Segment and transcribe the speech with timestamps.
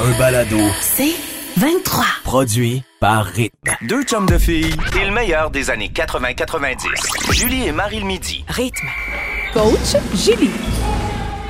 [0.00, 0.58] un balado.
[0.80, 1.14] C'est
[1.56, 2.04] 23.
[2.24, 3.72] Produit par Rythme.
[3.82, 7.32] Deux chums de filles et le meilleur des années 80-90.
[7.32, 8.44] Julie et Marie le midi.
[8.48, 8.86] Rythme.
[9.52, 10.50] Coach Julie.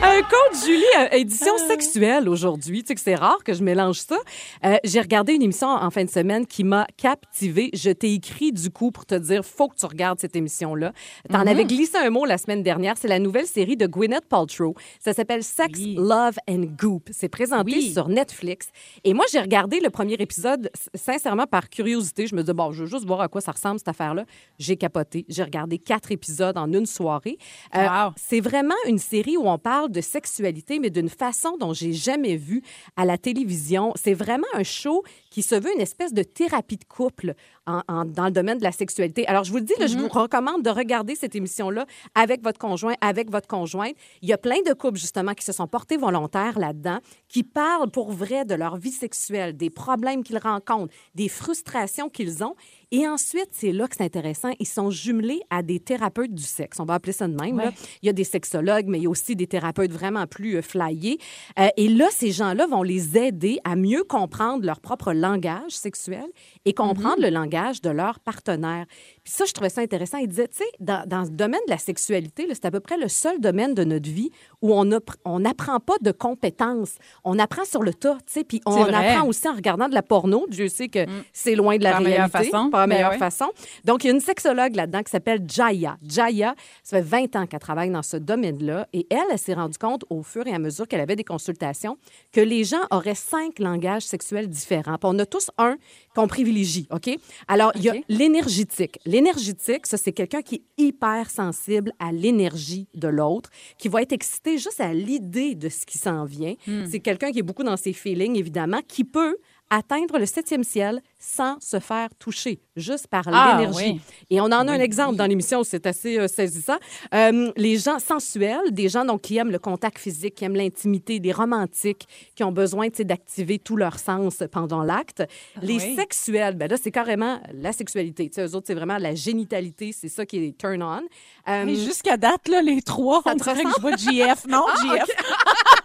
[0.00, 2.82] Un coach Julie, euh, édition sexuelle aujourd'hui.
[2.82, 4.16] Tu sais que c'est rare que je mélange ça.
[4.64, 7.70] Euh, J'ai regardé une émission en fin de semaine qui m'a captivée.
[7.74, 10.92] Je t'ai écrit du coup pour te dire faut que tu regardes cette émission-là.
[11.30, 12.94] T'en avais glissé un mot la semaine dernière.
[12.96, 14.74] C'est la nouvelle série de Gwyneth Paltrow.
[15.00, 15.96] Ça s'appelle Sex, Oui.
[15.98, 17.08] Love and Goop.
[17.10, 17.92] C'est présenté Oui.
[17.92, 18.68] sur Netflix.
[19.02, 22.28] Et moi, j'ai regardé le premier épisode s- sincèrement par curiosité.
[22.28, 24.24] Je me disais, bon, je veux juste voir à quoi ça ressemble cette affaire-là.
[24.60, 25.24] J'ai capoté.
[25.28, 27.36] J'ai regardé quatre épisodes en une soirée.
[27.74, 28.12] Euh, Wow.
[28.16, 32.36] c'est vraiment une série où on parle de sexualité, mais d'une façon dont j'ai jamais
[32.36, 32.62] vu
[32.96, 33.92] à la télévision.
[33.96, 37.34] C'est vraiment un show qui se veut une espèce de thérapie de couple
[37.68, 39.26] en- en- dans le domaine de la sexualité.
[39.28, 42.58] Alors, je vous le dis, là, je vous recommande de regarder cette émission-là avec votre
[42.58, 43.94] conjoint, avec votre conjointe.
[44.22, 47.90] Il y a plein de couples, justement, qui se sont portés volontaires là-dedans, qui parlent
[47.90, 52.54] pour vrai de leur vie sexuelle, des problèmes qu'ils rencontrent, des frustrations qu'ils ont.
[52.90, 56.80] Et ensuite, c'est là que c'est intéressant, ils sont jumelés à des thérapeutes du sexe.
[56.80, 57.58] On va appeler ça de même.
[57.58, 57.72] là.
[58.02, 60.62] Il y a des sexologues, mais il y a aussi des thérapeutes vraiment plus euh,
[60.62, 61.18] flyés.
[61.58, 66.24] Euh, et là, ces gens-là vont les aider à mieux comprendre leur propre langage sexuel
[66.64, 68.86] et comprendre le langage de leur partenaire.
[69.24, 70.18] Puis ça, je trouvais ça intéressant.
[70.18, 72.96] Il disait, tu sais, dans, dans ce domaine de la sexualité, c'est à peu près
[72.96, 74.30] le seul domaine de notre vie
[74.62, 76.94] où on appr- on n'apprend pas de compétences.
[77.24, 78.76] On apprend sur le tas, tu sais, puis on
[79.12, 80.46] apprend aussi en regardant de la porno.
[80.48, 82.50] Dieu sait que c'est loin de la Pas la meilleure réalité.
[82.50, 82.70] façon.
[82.70, 83.46] Pas la Ben meilleure façon.
[83.84, 85.96] Donc, il y a une sexologue là-dedans qui s'appelle Jaya.
[86.02, 88.88] Jaya, ça fait 20 ans qu'elle travaille dans ce domaine-là.
[88.92, 91.96] Et elle, elle s'est rendue compte au fur et à mesure qu'elle avait des consultations
[92.32, 94.98] que les gens auraient cinq langages sexuels différents.
[94.98, 95.76] Puis on a tous un
[96.14, 97.10] qu'on privilégie, OK?
[97.48, 98.98] Alors, il y a l'énergétique.
[99.06, 104.12] L'énergétique, ça, c'est quelqu'un qui est hyper sensible à l'énergie de l'autre, qui va être
[104.12, 106.54] excité juste à l'idée de ce qui s'en vient.
[106.66, 106.84] Hmm.
[106.90, 109.38] C'est quelqu'un qui est beaucoup dans ses feelings, évidemment, qui peut
[109.70, 113.92] atteindre le septième ciel sans se faire toucher, juste par Ah, l'énergie.
[113.94, 114.00] oui.
[114.30, 116.76] Et on en a un exemple dans l'émission, c'est assez euh, saisissant.
[117.14, 121.20] Euh, les gens sensuels, des gens donc, qui aiment le contact physique, qui aiment l'intimité,
[121.20, 125.22] des romantiques, qui ont besoin d'activer tous leurs sens pendant l'acte.
[125.62, 125.94] Les oui.
[125.96, 128.28] sexuels, ben là, c'est carrément la sexualité.
[128.30, 131.00] Tu sais, eux autres, c'est vraiment la génitalité, c'est ça qui est turn on.
[131.48, 134.46] Euh, Mais jusqu'à date, là, les trois, Ça on dirait que je vois JF.
[134.46, 135.06] Non, JF.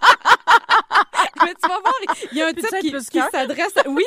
[1.45, 1.93] mais tu vas voir,
[2.31, 3.73] il y a un type qui, qui s'adresse.
[3.87, 4.03] Oui,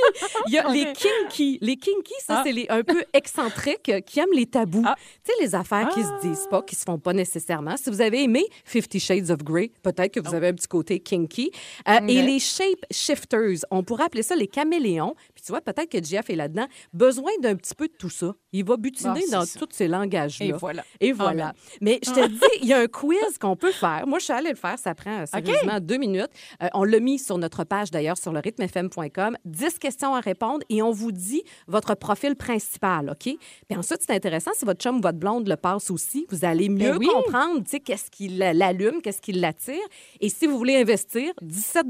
[0.46, 1.58] il y a les kinky.
[1.60, 2.42] Les kinky, ça, Ah.
[2.44, 4.82] c'est les un peu excentriques qui aiment les tabous.
[4.86, 4.94] Ah.
[5.24, 7.76] Tu sais, les affaires qui se disent pas, qui se font pas nécessairement.
[7.76, 11.00] Si vous avez aimé Fifty Shades of Grey, peut-être que vous avez un petit côté
[11.00, 11.50] kinky.
[11.88, 15.14] Euh, Et les shape shifters, on pourrait appeler ça les caméléons.
[15.34, 16.66] Puis tu vois, peut-être que Jeff est là-dedans.
[16.92, 18.32] Besoin d'un petit peu de tout ça.
[18.52, 19.58] Il va butiner Ah, dans ça.
[19.58, 20.46] tous ces langages-là.
[20.46, 20.84] Et voilà.
[21.00, 21.52] Et voilà.
[21.80, 24.04] Mais je te dis, il y a un quiz qu'on peut faire.
[24.06, 24.78] Moi, je suis allée le faire.
[24.78, 26.30] Ça prend sérieusement deux minutes.
[26.62, 29.36] Euh, on l'a mis sur notre page d'ailleurs sur le rythmefm.com.
[29.44, 33.34] 10 questions à répondre et on vous dit votre profil principal, OK?
[33.68, 36.26] Puis ensuite, c'est intéressant si votre chum ou votre blonde le passe aussi.
[36.30, 37.06] Vous allez mieux Ben oui.
[37.08, 39.74] comprendre, tu sais, qu'est-ce qui la- l'allume, qu'est-ce qui l'attire.
[40.20, 41.86] Et si vous voulez investir, 17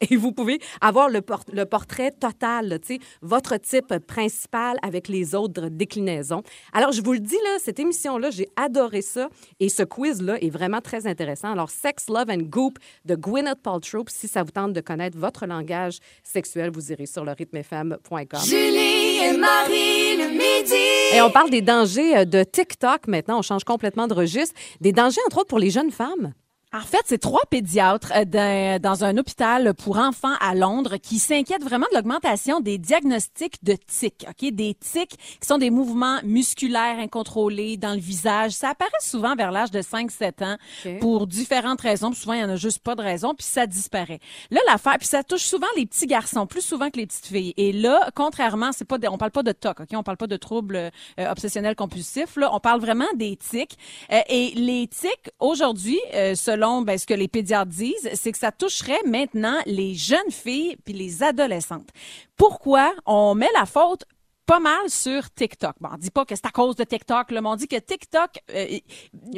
[0.10, 5.08] et vous pouvez avoir le, port- le portrait total, tu sais, votre type principal avec
[5.08, 6.42] les autres déclinaisons.
[6.72, 9.28] Alors, je vous le dis, là, cette émission-là, j'ai adoré ça.
[9.60, 11.52] Et ce quiz-là est vraiment très intéressant.
[11.52, 14.04] Alors, Sex, Love and Goop de Gwyneth Paltrow.
[14.08, 18.40] Si ça vous tente de connaître votre langage sexuel, vous irez sur le rythmefm.com.
[18.44, 21.16] Julie et Marie le midi.
[21.16, 23.38] Et on parle des dangers euh, de TikTok maintenant.
[23.38, 24.54] On change complètement de registre.
[24.80, 26.32] Des dangers, entre autres, pour les jeunes femmes.
[26.74, 31.18] En fait, c'est trois pédiatres euh, d'un- dans un hôpital pour enfants à Londres qui
[31.18, 34.26] s'inquiètent vraiment de l'augmentation des diagnostics de tics.
[34.28, 38.50] Ok, des tics qui sont des mouvements musculaires incontrôlés dans le visage.
[38.52, 40.56] Ça apparaît souvent vers l'âge de 5-7 ans
[41.00, 42.10] pour différentes raisons.
[42.10, 44.20] Puis souvent, il y en a juste pas de raison, puis ça disparaît.
[44.50, 47.54] Là, l'affaire, puis ça touche souvent les petits garçons, plus souvent que les petites filles.
[47.56, 50.26] Et là, contrairement, c'est pas, de- on parle pas de TOC, ok, on parle pas
[50.26, 52.36] de troubles euh, obsessionnels compulsifs.
[52.36, 53.78] Là, on parle vraiment des tics.
[54.12, 58.38] Euh, et les tics aujourd'hui, euh, selon ben, ce que les pédiatres disent, c'est que
[58.38, 61.88] ça toucherait maintenant les jeunes filles puis les adolescentes.
[62.36, 64.04] Pourquoi on met la faute
[64.48, 65.74] pas mal sur TikTok.
[65.78, 67.76] Bon, on dit pas que c'est à cause de TikTok, là, mais on dit que
[67.76, 68.78] TikTok euh,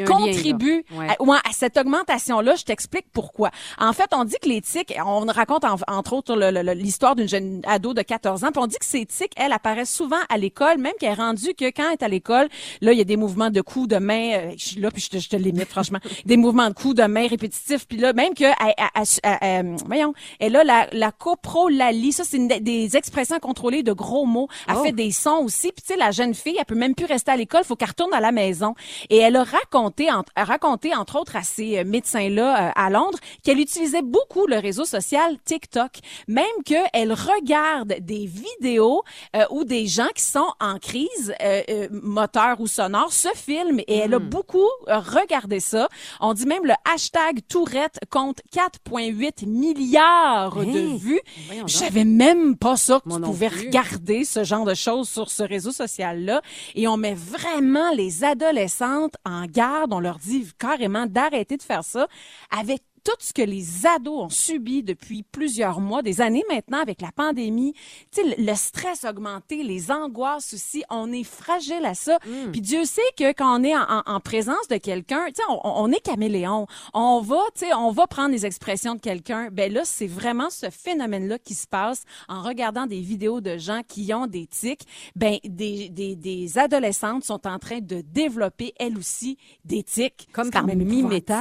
[0.06, 0.98] contribue lien.
[1.20, 1.34] Ouais.
[1.44, 2.54] à, à cette augmentation-là.
[2.54, 3.50] Je t'explique pourquoi.
[3.78, 6.34] En fait, on dit que les tics, on raconte en- entre autres
[6.74, 9.92] l'histoire d'une jeune ado de 14 ans, puis on dit que ces tics, elle, apparaissent
[9.92, 12.48] souvent à l'école, même qu'elle est rendue que quand elle est à l'école,
[12.80, 15.02] là, il y a des mouvements de coups de main, euh, je suis là, puis
[15.02, 18.12] je te, je te limite, franchement, des mouvements de coups de main répétitifs, puis là,
[18.12, 22.38] même que, elle, elle- elle- elle- elle- voyons, elle a la, la coprolalie, ça, c'est
[22.46, 24.48] des- des expressions contrôlées de gros mots.
[24.68, 24.84] Elle Oh.
[24.84, 25.72] fait des sons aussi.
[25.72, 27.88] Puis tu sais, la jeune fille, elle peut même plus rester à l'école, faut qu'elle
[27.88, 28.74] retourne à la maison.
[29.08, 32.90] Et elle a raconté, en- a raconté entre autres à ces euh, médecins-là euh, à
[32.90, 35.92] Londres qu'elle utilisait beaucoup le réseau social TikTok,
[36.28, 39.02] même qu'elle regarde des vidéos
[39.36, 43.96] euh, où des gens qui sont en crise euh, moteur ou sonore se filment et
[43.98, 45.88] elle a beaucoup euh, regardé ça.
[46.20, 50.96] On dit même le hashtag Tourette compte 4,8 milliards de Hein?
[50.98, 51.20] vues.
[51.46, 55.30] Voyons Je savais même pas ça que tu pouvais regarder ce genre de choses sur
[55.30, 56.42] ce réseau social-là.
[56.74, 59.92] Et on met vraiment les adolescentes en garde.
[59.92, 62.08] On leur dit carrément d'arrêter de faire ça
[62.50, 67.00] avec tout ce que les ados ont subi depuis plusieurs mois, des années maintenant avec
[67.00, 67.72] la pandémie,
[68.12, 72.18] tu sais, le, stress augmenté, les angoisses aussi, on est fragile à ça.
[72.26, 72.50] Mm.
[72.52, 75.42] Puis Dieu sait que quand on est en, en- en présence de quelqu'un, tu sais,
[75.48, 76.66] on, on est caméléon.
[76.94, 79.48] On va, tu sais, on va prendre les expressions de quelqu'un.
[79.52, 83.80] Ben là, c'est vraiment ce phénomène-là qui se passe en regardant des vidéos de gens
[83.86, 84.82] qui ont des tics.
[85.16, 90.28] Ben, des, des, des adolescentes sont en train de développer, elles aussi, des tics.
[90.32, 90.62] Comme par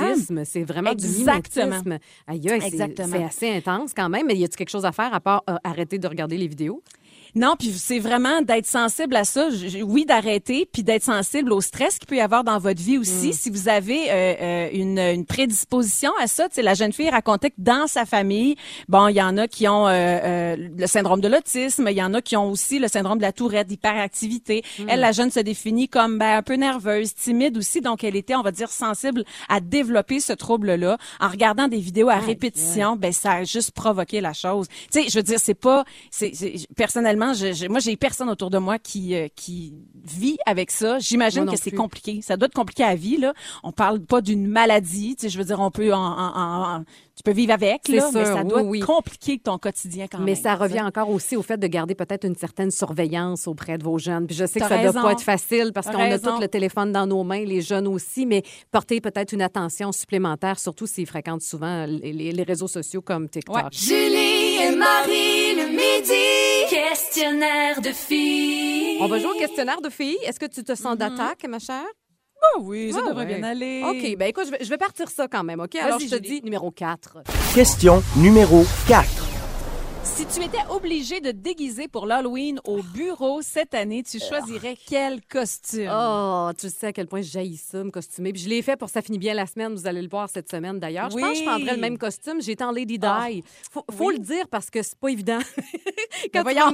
[0.06, 0.46] mimétisme.
[0.46, 1.08] C'est vraiment du
[1.58, 1.98] Exactement.
[2.28, 3.08] Aïe, Exactement.
[3.12, 4.28] c'est assez intense quand même.
[4.28, 6.82] Mais y a-tu quelque chose à faire à part euh, arrêter de regarder les vidéos?
[7.36, 9.50] Non, puis c'est vraiment d'être sensible à ça.
[9.84, 13.34] Oui, d'arrêter, puis d'être sensible au stress qu'il peut y avoir dans votre vie aussi.
[13.34, 17.10] Si vous avez euh, euh, une, une prédisposition à ça, tu sais, la jeune fille
[17.10, 18.56] racontait que dans sa famille,
[18.88, 22.04] bon, il y en a qui ont euh, euh, le syndrome de l'autisme, il y
[22.04, 24.64] en a qui ont aussi le syndrome de la tourette, d'hyperactivité.
[24.88, 28.36] Elle, la jeune se définit comme ben, un peu nerveuse, timide aussi, donc elle était,
[28.36, 30.98] on va dire, sensible à développer ce trouble-là.
[31.20, 34.68] En regardant des vidéos à répétition, ben ça a juste provoqué la chose.
[34.92, 36.68] Tu sais, je veux dire, c'est pas, c'est c'est-
[37.20, 39.74] personnellement, je, je- moi j'ai personne autour de moi qui euh, qui
[40.04, 41.00] vit avec ça.
[41.00, 42.22] J'imagine que c'est compliqué.
[42.22, 43.34] Ça doit être compliqué à vie là.
[43.64, 45.16] On parle pas d'une maladie.
[45.16, 46.84] Tu sais, je veux dire, on peut en, en- en- en-
[47.16, 48.80] tu peux vivre avec mais ça doit oui.
[48.80, 50.36] compliquer ton quotidien quand Mais même.
[50.36, 50.64] ça tu sais.
[50.64, 54.26] revient encore aussi au fait de garder peut-être une certaine surveillance auprès de vos jeunes.
[54.26, 56.48] Puis je sais que ça ne doit pas être facile parce qu'on a tout le
[56.48, 61.08] téléphone dans nos mains, les jeunes aussi, mais porter peut-être une attention supplémentaire, surtout s'ils
[61.08, 63.56] fréquentent souvent les, les- les réseaux sociaux comme TikTok.
[63.56, 63.64] Ouais.
[63.74, 66.70] Julie et Marie le midi.
[66.70, 68.98] Questionnaire de filles.
[69.02, 70.18] On va jouer au questionnaire de filles.
[70.26, 70.76] Est-ce que tu te Mm-hmm.
[70.82, 71.86] sens d'attaque, ma chère?
[72.42, 73.36] Ah oui, ça Ah devrait ouais.
[73.36, 73.84] bien aller.
[73.86, 75.76] OK, ben écoute, je vais, je vais partir ça quand même, OK?
[75.76, 77.18] Alors, je te dis numéro 4.
[77.54, 79.29] Question numéro 4.
[80.04, 84.76] Si tu étais obligé de te déguiser pour l'Halloween au bureau cette année, tu choisirais
[84.88, 85.90] quel costume?
[85.94, 88.34] Oh, tu sais à quel point j'haïs ça, me costumer.
[88.34, 89.74] Puis je l'ai fait pour Ça finit bien la semaine.
[89.74, 91.10] Vous allez le voir cette semaine d'ailleurs.
[91.10, 91.46] Je pense que je Oui.
[91.46, 92.42] prendrais le même costume.
[92.42, 93.06] J'étais en Lady Di.
[93.08, 93.28] Ah.
[93.72, 94.16] Faut, faut Oui.
[94.18, 95.40] le dire parce que c'est pas évident.
[96.34, 96.74] Quand voyons.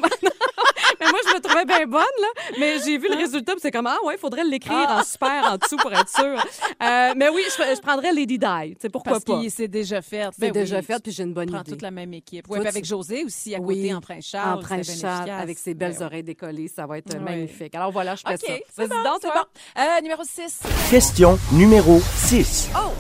[1.00, 2.28] mais moi, je me trouvais bien bonne, là.
[2.60, 5.00] Mais j'ai vu le résultat, puis c'est comme, ah ouais, il faudrait l'écrire Ah.
[5.00, 6.36] en super en dessous pour être sûr.
[6.84, 8.46] Euh, mais oui, je, je prendrais Lady Di.
[8.46, 9.42] Tu sais, pourquoi Parce pas?
[9.42, 10.28] que c'est déjà fait.
[10.34, 11.72] C'est Ben déjà oui, fait, puis j'ai une bonne prends idée.
[11.72, 12.46] toute la même équipe.
[12.48, 14.60] Toi, Oui, puis tu- avec José aussi à Oui, côté en prince Charles.
[14.60, 17.24] en prince Charles, avec ses belles Ben oreilles décollées, ça va être Oui.
[17.24, 17.76] magnifique.
[17.76, 18.54] Alors voilà, je fais OK, ça.
[18.76, 19.48] c'est Vas-y bon, donc, c'est toi.
[19.76, 19.82] bon.
[19.82, 20.60] Euh, numéro 6.
[20.90, 22.70] Question numéro 6.
[22.76, 22.92] Oh!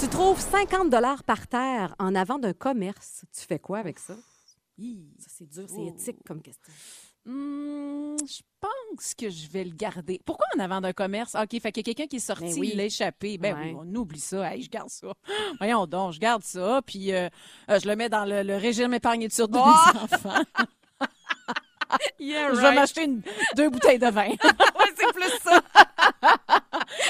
[0.00, 3.22] Tu trouves 50 dollars par terre en avant d'un commerce.
[3.38, 4.14] Tu fais quoi avec ça?
[4.78, 5.88] Ça, c'est dur, c'est Oh.
[5.94, 6.72] éthique comme question.
[7.26, 10.20] Hmm, je pense que je vais le garder.
[10.24, 11.34] Pourquoi en avant d'un commerce?
[11.34, 12.70] OK, fait qu'il y a quelqu'un qui est sorti, Ben oui.
[12.72, 13.36] il l'a échappé.
[13.38, 13.74] Ben Ouais.
[13.74, 14.52] oui, on oublie ça.
[14.54, 15.08] Hey, je garde ça.
[15.58, 17.28] Voyons donc, je garde ça, puis euh,
[17.70, 19.66] euh, je le mets dans le, le régime épargne-études de Oh!
[19.94, 20.42] mes enfants.
[22.20, 23.20] Yeah, Je vais m'acheter une-
[23.56, 24.28] deux bouteilles de vin.
[24.78, 25.60] Ouais, c'est plus ça.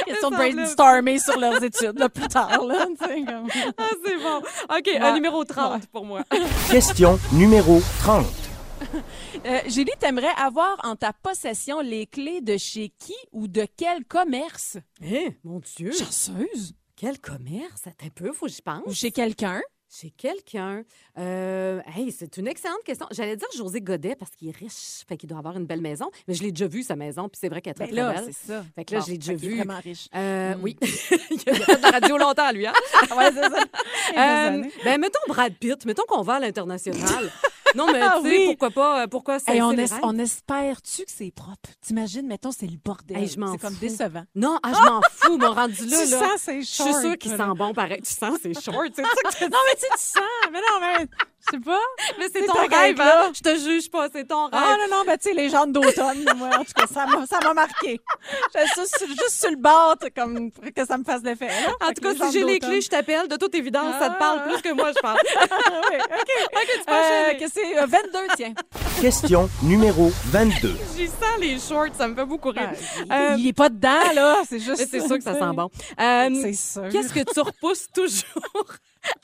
[0.08, 2.64] De semble- brainstormer sur leurs études là, plus tard.
[2.64, 3.48] Là, comme...
[3.76, 4.38] Ah, c'est bon.
[4.38, 6.22] OK, un numéro 30 pour moi.
[6.70, 8.24] Question numéro 30.
[9.46, 14.04] Euh, Julie, t'aimerais avoir en ta possession les clés de chez qui ou de quel
[14.04, 14.76] commerce?
[15.02, 15.92] Eh, mon Dieu.
[15.92, 16.74] Chanceuse.
[16.96, 17.86] Quel commerce?
[17.86, 18.82] Attends un peu, faut que j'y pense.
[18.86, 19.62] Ou chez quelqu'un?
[19.92, 20.82] Chez quelqu'un.
[21.18, 23.06] Euh, hey, c'est une excellente question.
[23.12, 26.10] J'allais dire José Godet parce qu'il est riche, fait qu'il doit avoir une belle maison.
[26.28, 28.02] Mais je l'ai déjà vu, sa maison, puis c'est vrai qu'elle est très, Ben très
[28.02, 28.24] là, belle.
[28.32, 28.64] c'est ça.
[28.74, 29.56] Fait que là, Bon, je l'ai déjà fait qu'il est vu.
[29.56, 30.08] vraiment riche.
[30.14, 30.62] Euh, Mm.
[30.62, 30.76] Oui.
[30.82, 32.72] il a fait de la radio longtemps, lui, hein?
[33.16, 33.64] ouais, c'est ça.
[34.12, 34.18] Il
[34.66, 37.30] Euh, ben, mettons Brad Pitt, mettons qu'on va à l'international.
[37.74, 38.46] Non, mais Ah tu sais, oui.
[38.48, 41.70] pourquoi pas, euh, pourquoi ça Hey, on, es- on espère-tu que c'est propre?
[41.80, 43.16] T'imagines, mettons, c'est le bordel.
[43.18, 44.24] Hey, je m'en c'est comme décevant.
[44.34, 46.04] Non, ah, je m'en fous, mon rendu là.
[46.04, 46.18] tu là.
[46.18, 48.00] sens c'est Je suis short, sûre qu'il sent bon pareil.
[48.02, 48.76] Tu sens, c'est short.
[48.98, 50.50] Non, mais tu sais, tu sens.
[50.52, 51.06] Mais non, mais
[51.46, 51.78] je sais pas?
[52.18, 53.30] Mais c'est ton rêve, hein?
[53.34, 54.52] Je te juge pas, c'est ton rêve.
[54.54, 57.26] Ah non, non, ben tu sais, les jambes d'automne, moi, en tout cas, ça m'a,
[57.26, 58.00] ça m'a marqué.
[58.76, 61.46] Juste, sur- juste sur le bord, comme pour que ça me fasse l'effet.
[61.48, 61.72] là.
[61.80, 63.26] En Fait tout cas, si j'ai les clés, je t'appelle.
[63.28, 64.48] De toute évidence, ça te parle Ah.
[64.48, 65.18] plus que moi, je parle.
[65.50, 66.30] Ah oui, OK.
[66.52, 68.52] OK, tu peux Euh, que c'est euh, 22, tiens.
[69.00, 70.74] Question numéro 22.
[70.96, 72.70] J'y sens les shorts, ça me fait beaucoup rire.
[73.10, 74.38] Euh, il est pas dedans, là.
[74.48, 74.86] C'est juste.
[74.90, 75.70] C'est sûr que ça sent bon.
[76.00, 76.88] Euh, C'est sûr.
[76.90, 78.66] Qu'est-ce que tu repousses toujours?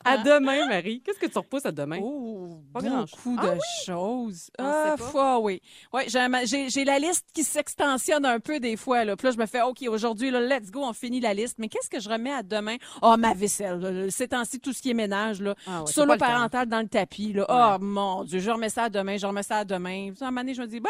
[0.05, 1.03] À demain, Marie.
[1.05, 1.99] Qu'est-ce que tu repousses à demain?
[2.01, 4.49] Oh, Pas beaucoup de choses.
[4.59, 5.11] On Ah, sait pas.
[5.11, 5.61] foi, oui.
[5.93, 9.05] Ouais, j'ai la liste qui s'extensionne un peu des fois.
[9.05, 9.17] Là.
[9.17, 11.57] Puis là, je me fais, OK, aujourd'hui, let's go, on finit la liste.
[11.59, 12.77] Mais qu'est-ce que je remets à demain?
[13.03, 13.79] Oh, ma vaisselle.
[13.81, 14.11] là.
[14.11, 15.41] Ces temps-ci, tout ce qui est ménage.
[15.43, 15.55] Là.
[15.67, 17.33] Ah ouais, c'est Solo parental dans le tapis.
[17.33, 17.47] Là.
[17.49, 20.13] Oh, mon Dieu, je remets ça à demain, je remets ça à demain.
[20.15, 20.89] Puis, à un moment donné, je me dis, bah,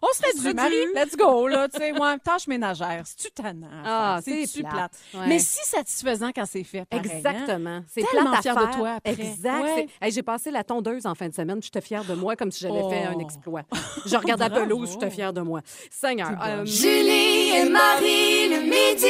[0.00, 0.76] on serait serait dû, Marie.
[0.94, 1.48] Let's go.
[1.48, 3.02] Là, tu sais, ouais, tâche ménagère.
[3.04, 3.68] C'est-tu tannant?
[3.84, 4.92] Ah, c'est C'est-tu plate.
[5.26, 6.84] Mais si satisfaisant quand c'est fait.
[6.86, 7.84] pareil, hein?
[8.02, 9.12] C'est Tellement plate à fière de toi après.
[9.12, 9.62] Exact.
[9.62, 9.88] Ouais.
[10.00, 11.60] C'est- Hey, J'ai passé la tondeuse en fin de semaine.
[11.62, 12.90] J'étais fière de moi comme si j'avais Oh.
[12.90, 13.62] fait un exploit.
[14.06, 15.60] Je regarde la pelouse, j'étais fière de moi.
[15.90, 16.30] Seigneur.
[16.44, 19.06] euh, Julie et Marie le midi.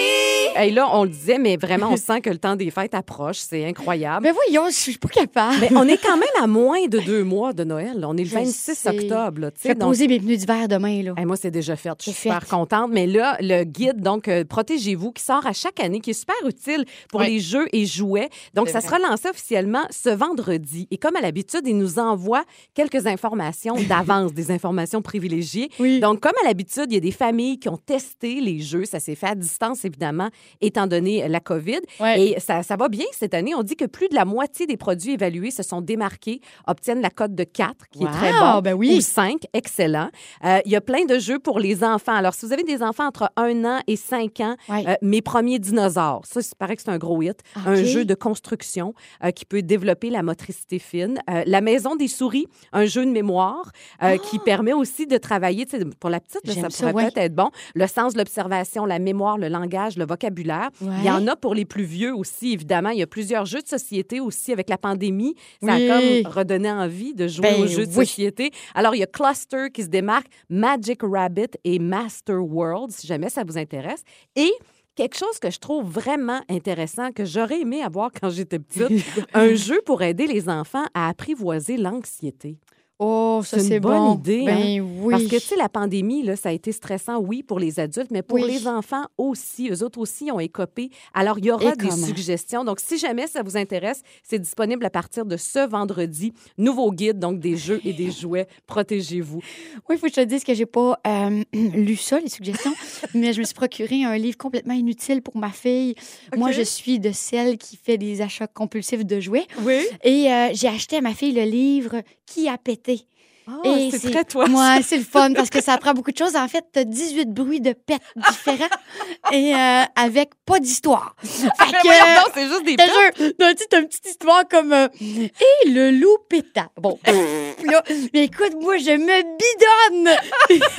[0.57, 3.39] hey, là, on le disait, mais vraiment, on sent que le temps des fêtes approche.
[3.39, 4.25] C'est incroyable.
[4.25, 5.57] Ben voyons, je suis pas capable.
[5.61, 7.99] Mais on est quand même à moins de deux mois de Noël.
[7.99, 8.09] là.
[8.09, 8.89] On est le Je 26 sais.
[8.89, 9.41] octobre.
[9.41, 11.15] là, tu Je sais, vais donc- poser mes pneus d'hiver demain, là.
[11.17, 11.91] Hey, moi, c'est déjà fait.
[11.99, 12.51] Je suis C'est super fait.
[12.51, 12.91] contente.
[12.93, 16.35] Mais là, le guide, donc, euh, Protégez-vous, qui sort à chaque année, qui est super
[16.47, 17.29] utile pour Ouais.
[17.29, 18.29] les jeux et jouets.
[18.55, 18.89] Donc, C'est ça vrai.
[18.99, 20.87] sera lancé officiellement ce vendredi.
[20.91, 25.71] Et comme à l'habitude, il nous envoie quelques informations d'avance, des informations privilégiées.
[25.79, 26.01] Oui.
[26.01, 28.85] Donc, comme à l'habitude, il y a des familles qui ont testé les jeux.
[28.85, 30.29] Ça s'est fait à distance, évidemment,
[30.61, 31.81] étant donné la COVID.
[32.01, 32.21] Ouais.
[32.23, 33.55] Et ça, ça va bien cette année.
[33.55, 37.11] On dit que plus de la moitié des produits évalués se sont démarqués, obtiennent la
[37.11, 38.97] cote de 4, qui est très bon, ben oui.
[38.97, 40.09] ou 5, excellent.
[40.45, 42.15] Euh, il y a plein de jeux pour les enfants.
[42.15, 44.85] Alors, si vous avez des enfants entre 1 an et 5 ans, Ouais.
[44.89, 47.41] euh, Mes premiers dinosaures, ça, il paraît que c'est un gros hit.
[47.67, 48.95] Un jeu de construction
[49.25, 51.19] euh, qui peut développer la motricité fine.
[51.31, 53.71] Euh, la maison des souris, un jeu de mémoire
[54.03, 55.67] euh, qui permet aussi de travailler,
[56.01, 56.69] pour la petite, là, ça Ah!
[56.79, 57.03] Pourrait ouais.
[57.05, 60.69] peut-être être bon, le sens l'observation, la mémoire, le langage, le vocabulaire.
[60.83, 60.95] Ouais.
[60.99, 62.91] Il y en a pour les plus vieux aussi, évidemment.
[62.91, 65.35] Il y a plusieurs jeux de société aussi avec la pandémie.
[65.63, 65.89] Ça Oui.
[65.91, 68.07] a comme redonné envie de jouer Ben aux jeux de oui.
[68.07, 68.51] société.
[68.75, 73.31] Alors, il y a Cluster qui se démarque, Magic Rabbit et Master World, si jamais
[73.31, 74.03] ça vous intéresse.
[74.37, 74.51] Et
[74.95, 79.55] quelque chose que je trouve vraiment intéressant, que j'aurais aimé avoir quand j'étais petite, un
[79.55, 82.59] jeu pour aider les enfants à apprivoiser l'anxiété.
[83.01, 84.15] Oh, ça, C'est une c'est bonne bon.
[84.17, 84.87] idée, Ben hein?
[85.03, 85.13] oui.
[85.13, 88.11] Parce que, tu sais, la pandémie, là, ça a été stressant, oui, pour les adultes,
[88.11, 88.45] mais pour Oui.
[88.51, 89.69] les enfants aussi.
[89.71, 90.91] Eux autres aussi ont écopé.
[91.15, 92.07] Alors, il y aura Et des comment?
[92.07, 92.65] suggestions.
[92.65, 96.33] Donc, si jamais ça vous intéresse, c'est disponible à partir de ce vendredi.
[96.59, 98.49] Nouveau guide, donc des jeux et des jouets.
[98.67, 99.41] Protégez-vous.
[99.89, 102.73] Oui, il faut que je te dise que j'ai pas euh, lu ça, les suggestions,
[103.15, 105.95] mais je me suis procuré un livre complètement inutile pour ma fille.
[106.37, 109.47] Moi, je suis de celle qui fait des achats compulsifs de jouets.
[109.63, 109.83] Oui.
[110.03, 113.09] Et euh, j'ai acheté à ma fille le livre Qui a pété?
[113.49, 114.47] Ah, Et c'est très toi.
[114.47, 116.37] Moi, c'est le fun parce que ça apprend beaucoup de choses.
[116.37, 118.69] En fait, tu as 18 bruits de pète différents
[119.33, 121.15] et euh, avec pas d'histoire.
[121.23, 126.67] Voyons donc, c'est juste des t'as une petite histoire comme euh, Et le loup pétant.
[126.77, 130.17] Bon, là, mais écoute, moi, je me bidonne.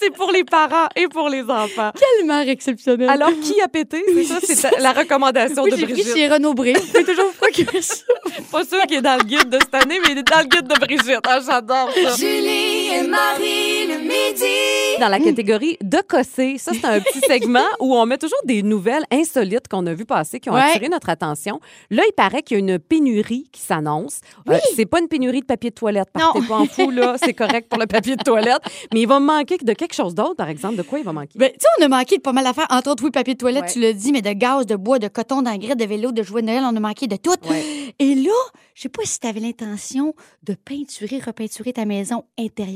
[0.00, 1.90] C'est pour les parents et pour les enfants.
[1.98, 3.08] Quelle mère exceptionnelle.
[3.08, 4.02] Alors, qui a pété?
[4.14, 6.14] C'est ça, c'est la recommandation oui, de j'ai pris Brigitte.
[6.14, 6.72] chez Renaud Bré.
[6.74, 8.04] Toujours vous procurer ça.
[8.50, 10.46] Pas sûr qu'il est dans le guide de cette année, mais il est dans le
[10.46, 11.20] guide de Brigitte.
[11.26, 12.09] Ah, j'adore ça.
[12.16, 14.98] Julie et Marie le midi.
[15.00, 18.62] Dans la catégorie de cossé, ça c'est un petit segment où on met toujours des
[18.62, 20.60] nouvelles insolites qu'on a vues passer, qui ont Ouais.
[20.62, 21.60] attiré notre attention.
[21.90, 24.20] Là, il paraît qu'il y a une pénurie qui s'annonce.
[24.48, 26.46] Euh, c'est pas une pénurie de papier de toilette, partez Non.
[26.46, 28.60] pas en fou là, c'est correct pour le papier de toilette,
[28.92, 30.76] mais il va manquer de quelque chose d'autre, par exemple.
[30.76, 31.38] De quoi il va manquer?
[31.38, 32.66] Ben, tu sais, on a manqué de pas mal d'affaires.
[32.70, 33.72] Entre autres, oui, papier de toilette, Ouais.
[33.72, 36.42] tu l'as dit, mais de gaz, de bois, de coton, d'engrais, de vélo, de jouets
[36.42, 37.34] de Noël, on a manqué de tout.
[37.48, 37.64] Ouais.
[37.98, 38.30] Et là,
[38.74, 42.24] je sais pas si tu avais l'intention de peinturer, repeinturer ta maison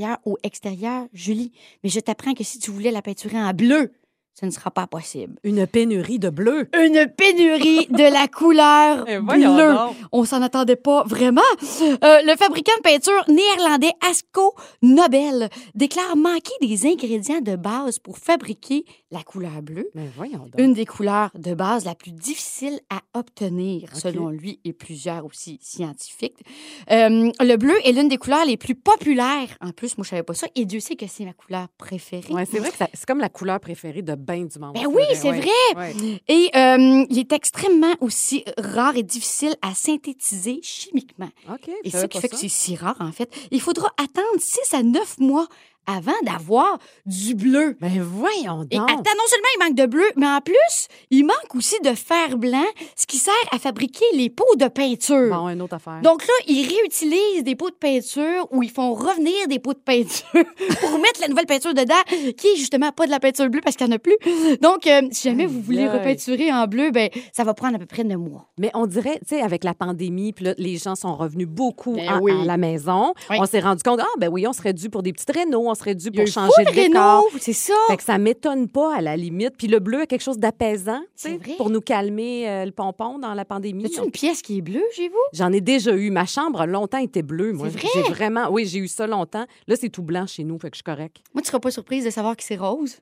[0.04, 3.92] intérieure ou extérieure, Julie, mais je t'apprends que si tu voulais la peinturer en bleu,
[4.38, 5.36] ce ne sera pas possible.
[5.44, 6.68] Une pénurie de bleu.
[6.74, 9.74] Une pénurie de la couleur Eh, bleue.
[9.74, 9.94] donc.
[10.12, 11.40] On s'en attendait pas vraiment.
[11.62, 18.18] Euh, le fabricant de peinture néerlandais Asco Nobel déclare manquer des ingrédients de base pour
[18.18, 19.88] fabriquer la couleur bleue.
[19.94, 20.54] Mais voyons donc.
[20.58, 25.58] Une des couleurs de base la plus difficile à obtenir, selon lui et plusieurs aussi
[25.62, 26.38] scientifiques.
[26.90, 29.56] Euh, le bleu est l'une des couleurs les plus populaires.
[29.60, 30.48] En plus, moi, je savais pas ça.
[30.56, 32.32] Et Dieu sait que c'est ma couleur préférée.
[32.32, 34.74] Ouais, c'est vrai que c'est comme la couleur préférée de du monde.
[34.74, 35.40] Ben oui, c'est ouais.
[35.40, 35.50] vrai.
[35.76, 36.20] Ouais.
[36.28, 41.30] Et euh, il est extrêmement aussi rare et difficile à synthétiser chimiquement.
[41.50, 41.70] OK.
[41.84, 43.32] Et ça savais qui fait que c'est si rare, en fait.
[43.50, 45.46] Il faudra attendre 6 à 9 mois
[45.86, 47.76] avant d'avoir du bleu.
[47.80, 48.90] Ben voyons Et donc.
[48.90, 52.36] attends, non seulement il manque de bleu, mais en plus, il manque aussi de fer
[52.38, 52.64] blanc,
[52.96, 55.30] ce qui sert à fabriquer les pots de peinture.
[55.30, 56.00] Bon, une autre affaire.
[56.02, 59.78] Donc là, ils réutilisent des pots de peinture ou ils font revenir des pots de
[59.78, 60.24] peinture
[60.80, 61.94] pour mettre la nouvelle peinture dedans,
[62.36, 64.16] qui est justement pas de la peinture bleue parce qu'il n'y en a plus.
[64.60, 67.86] Donc, euh, si jamais vous voulez repeinturer en bleu, ben ça va prendre à peu
[67.86, 68.46] près 9 mois.
[68.58, 71.94] Mais on dirait, tu sais, avec la pandémie, puis là, les gens sont revenus beaucoup
[71.94, 72.32] Ben en- oui.
[72.32, 73.14] à la maison.
[73.30, 73.36] Oui.
[73.40, 75.76] On s'est rendu compte, ah, ben oui, on serait dû pour des petites rénaux, on
[75.76, 77.24] serait dû pour changer de décor.
[77.40, 77.74] c'est ça.
[77.88, 79.54] Fait que ça m'étonne pas à la limite.
[79.58, 81.00] Puis le bleu a quelque chose d'apaisant,
[81.56, 83.86] pour nous calmer euh, le pompon dans la pandémie.
[83.86, 85.14] As-tu une pièce qui est bleue chez vous?
[85.32, 86.10] J'en ai déjà eu.
[86.10, 87.68] Ma chambre a longtemps été bleue, moi.
[87.70, 87.88] C'est vrai?
[87.94, 89.44] J'ai vraiment, oui, j'ai eu ça longtemps.
[89.66, 91.18] Là, c'est tout blanc chez nous, fait que je suis correct.
[91.34, 92.98] Moi, tu seras pas surprise de savoir que c'est rose.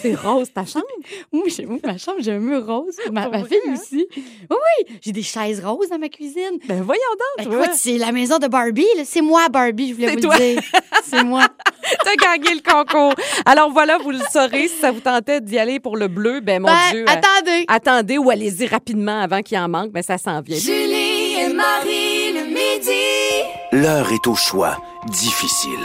[0.00, 0.86] C'est rose ta chambre?
[1.32, 2.94] Moi, chez moi, ma chambre, j'ai un mur rose.
[3.10, 3.74] Ma, Pour ma vrai, fille hein?
[3.74, 4.06] aussi.
[4.14, 4.96] Oui, oui.
[5.02, 6.58] J'ai des chaises roses dans ma cuisine.
[6.68, 7.02] Ben voyons
[7.36, 7.64] donc, toi.
[7.64, 8.86] Écoute, c'est la maison de Barbie.
[8.96, 9.02] là.
[9.04, 10.36] C'est moi, Barbie, je voulais C'est vous toi.
[10.38, 10.62] le dire.
[11.04, 11.48] C'est moi.
[12.04, 13.14] T'as gagné le concours.
[13.46, 14.68] Alors voilà, vous le saurez.
[14.68, 17.04] Si ça vous tentait d'y aller pour le bleu, ben mon Ben, Dieu.
[17.08, 17.64] euh, attendez.
[17.68, 19.90] attendez ou allez-y rapidement avant qu'il en manque.
[19.92, 20.58] Ben ça s'en vient.
[20.58, 22.92] Julie et Marie le midi.
[23.72, 24.76] L'heure est au choix
[25.08, 25.80] difficile.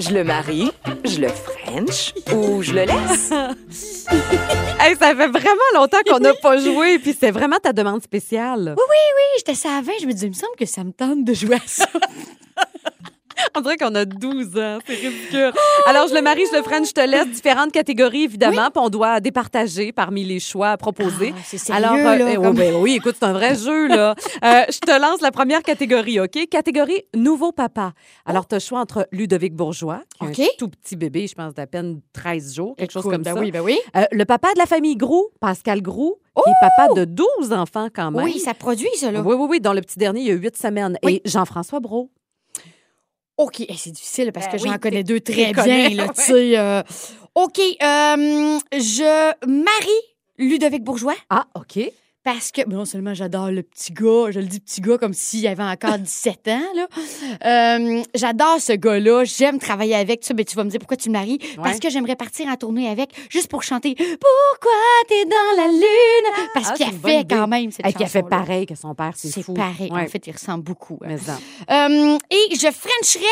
[0.00, 0.70] Je le marie,
[1.04, 3.32] je le French ou je le laisse?
[4.80, 8.74] Hey, ça fait vraiment longtemps qu'on n'a pas joué, puis c'est vraiment ta demande spéciale.
[8.78, 8.94] Oui,
[9.36, 11.34] j'étais ça à 20, je me disais, il me semble que ça me tente de
[11.34, 11.84] jouer à ça.
[13.56, 15.52] On dirait qu'on a 12 ans, c'est ridicule.
[15.86, 18.88] Alors, je le marie, je le freine, je te laisse différentes catégories, évidemment, puis on
[18.88, 21.32] doit départager parmi les choix proposés.
[21.36, 23.88] Ah, c'est sérieux, Alors, là, eh, oh, comme- ben oui, écoute, c'est un vrai jeu,
[23.88, 24.14] là.
[24.44, 26.38] Euh, je te lance la première catégorie, OK?
[26.50, 27.92] Catégorie nouveau papa.
[28.26, 30.00] Alors, tu as le choix entre Ludovic Bourgeois,
[30.32, 33.34] qui un tout petit bébé, je pense d'à peine 13 jours, quelque chose comme ben
[33.34, 33.40] ça.
[33.40, 33.78] oui, ben oui.
[33.96, 37.88] Euh, le papa de la famille Grou, Pascal Grou, qui est papa de 12 enfants
[37.94, 38.22] quand même.
[38.24, 39.20] Oui, ça produit, ça, là.
[39.22, 39.60] oui, oui, oui.
[39.60, 40.98] Dans le petit dernier, il y a 8 semaines.
[41.02, 41.20] Oui.
[41.24, 42.10] Et Jean-François Brault.
[43.38, 46.14] OK, c'est difficile parce Ben que oui, j'en connais deux très connais, bien, là, ouais.
[46.14, 46.58] tu sais.
[46.58, 46.82] euh.
[47.34, 50.02] OK, euh, je marie
[50.38, 51.78] Ludovic Bourgeois Ah, OK.
[52.30, 55.46] Parce que non seulement j'adore le petit gars, je le dis petit gars comme s'il
[55.46, 56.86] avait encore 17 ans, là.
[57.46, 60.20] Euh, j'adore ce gars-là, j'aime travailler avec.
[60.20, 61.38] Tu sais, ben, tu vas me dire pourquoi tu le maries?
[61.56, 66.48] Parce que j'aimerais partir en tournée avec juste pour chanter Pourquoi t'es dans la lune?
[66.52, 68.94] Parce Ah, qu'il c'est a fait quand même cette Et elle fait pareil que son
[68.94, 69.54] père, c'est C'est fou.
[69.54, 69.90] pareil.
[69.90, 70.02] Ouais.
[70.02, 70.98] En fait, il ressemble beaucoup.
[71.04, 71.08] hein.
[71.08, 71.16] Mais.
[71.74, 73.24] Euh, et je frencherais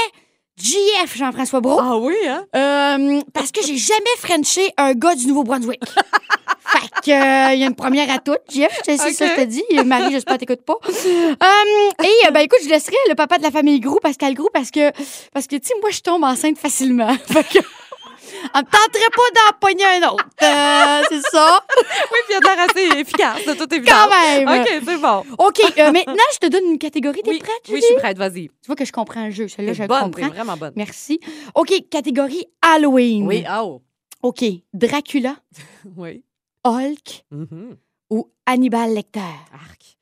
[0.58, 1.80] JF, Jean-François Brault.
[1.82, 2.44] Ah oui, hein?
[2.56, 5.82] Euh, parce que j'ai jamais frenché un gars du Nouveau-Brunswick.
[7.08, 9.64] euh, il y a une première à toutes, Jeff, c'est ça que je te dis.
[9.70, 10.78] Et Marie, j'espère que t'écoutes pas.
[10.84, 14.48] Euh, et, euh, ben, écoute, je laisserai le papa de la famille Grou, Pascal Grou,
[14.52, 14.90] parce que,
[15.32, 17.14] parce que, tu sais, moi, je tombe enceinte facilement.
[17.26, 17.58] fait que,
[18.54, 20.24] on me tenterait pas d'en pogner un autre.
[20.42, 21.64] Euh, c'est ça.
[21.76, 23.94] Oui, puis il y a de l'air assez efficace, de toute évidence.
[23.94, 24.48] Quand même.
[24.60, 25.22] OK, c'est bon.
[25.38, 27.22] OK, euh, maintenant, je te donne une catégorie.
[27.22, 28.48] T'es Oui, prête, oui, je suis prête, vas-y.
[28.48, 29.48] Tu vois que je comprends le jeu.
[29.48, 30.28] Celle-là, je bonne, comprends.
[30.28, 30.72] vraiment bonne.
[30.76, 31.20] Merci.
[31.54, 33.26] OK, catégorie Halloween.
[33.26, 33.82] Oui, oh.
[34.22, 35.36] OK, Dracula,
[35.96, 36.22] Oui.
[36.70, 37.76] Hulk Mhm.
[38.10, 39.20] ou Hannibal Lecter?
[39.20, 39.96] Arc.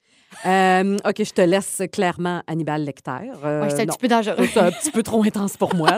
[0.46, 3.12] Euh, OK, je te laisse clairement Hannibal Lecter.
[3.44, 3.92] Euh, Ouais, c'est un non.
[3.92, 4.48] petit peu dangereux.
[4.52, 5.90] C'est un petit peu trop intense pour moi.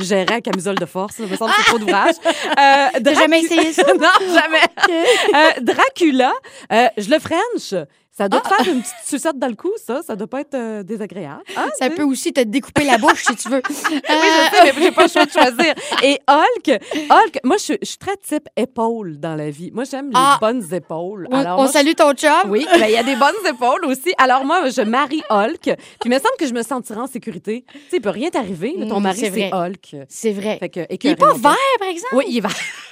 [0.00, 1.16] gérais à camisole de force.
[1.16, 2.14] Ça me semble c'est trop d'ouvrage.
[2.58, 3.84] Euh, Dracu- jamais essayé ça?
[3.94, 4.60] non, jamais.
[5.34, 6.32] Euh, Dracula,
[6.72, 7.74] euh, je le French.
[8.14, 10.02] Ça doit te faire une petite sucette dans le cou, ça.
[10.06, 11.42] Ça doit pas être euh, désagréable.
[11.56, 13.62] Ah, Ça tu peut aussi te découper la bouche si tu veux.
[13.90, 15.74] Oui, je sais, mais j'ai pas le choix de choisir.
[16.02, 19.70] Et Hulk, Hulk, moi, je, suis- je suis très type épaule dans la vie.
[19.72, 20.36] Moi, j'aime les Ah.
[20.40, 21.26] bonnes épaules.
[21.30, 22.50] On, Alors, on moi, je- salue ton chum.
[22.50, 24.12] Oui, ben, il y a des bonnes épaules aussi.
[24.18, 25.62] Alors, moi, je marie Hulk.
[25.62, 27.64] Puis, il me semble que je me sentirais en sécurité.
[27.72, 28.76] Tu sais, il peut rien t'arriver.
[28.88, 29.50] Ton Mm, mari, c'est.
[29.52, 29.96] Hulk.
[30.08, 30.58] C'est vrai.
[30.58, 32.14] Fait que, Il est pas vert, par exemple?
[32.16, 32.50] Oui, il va.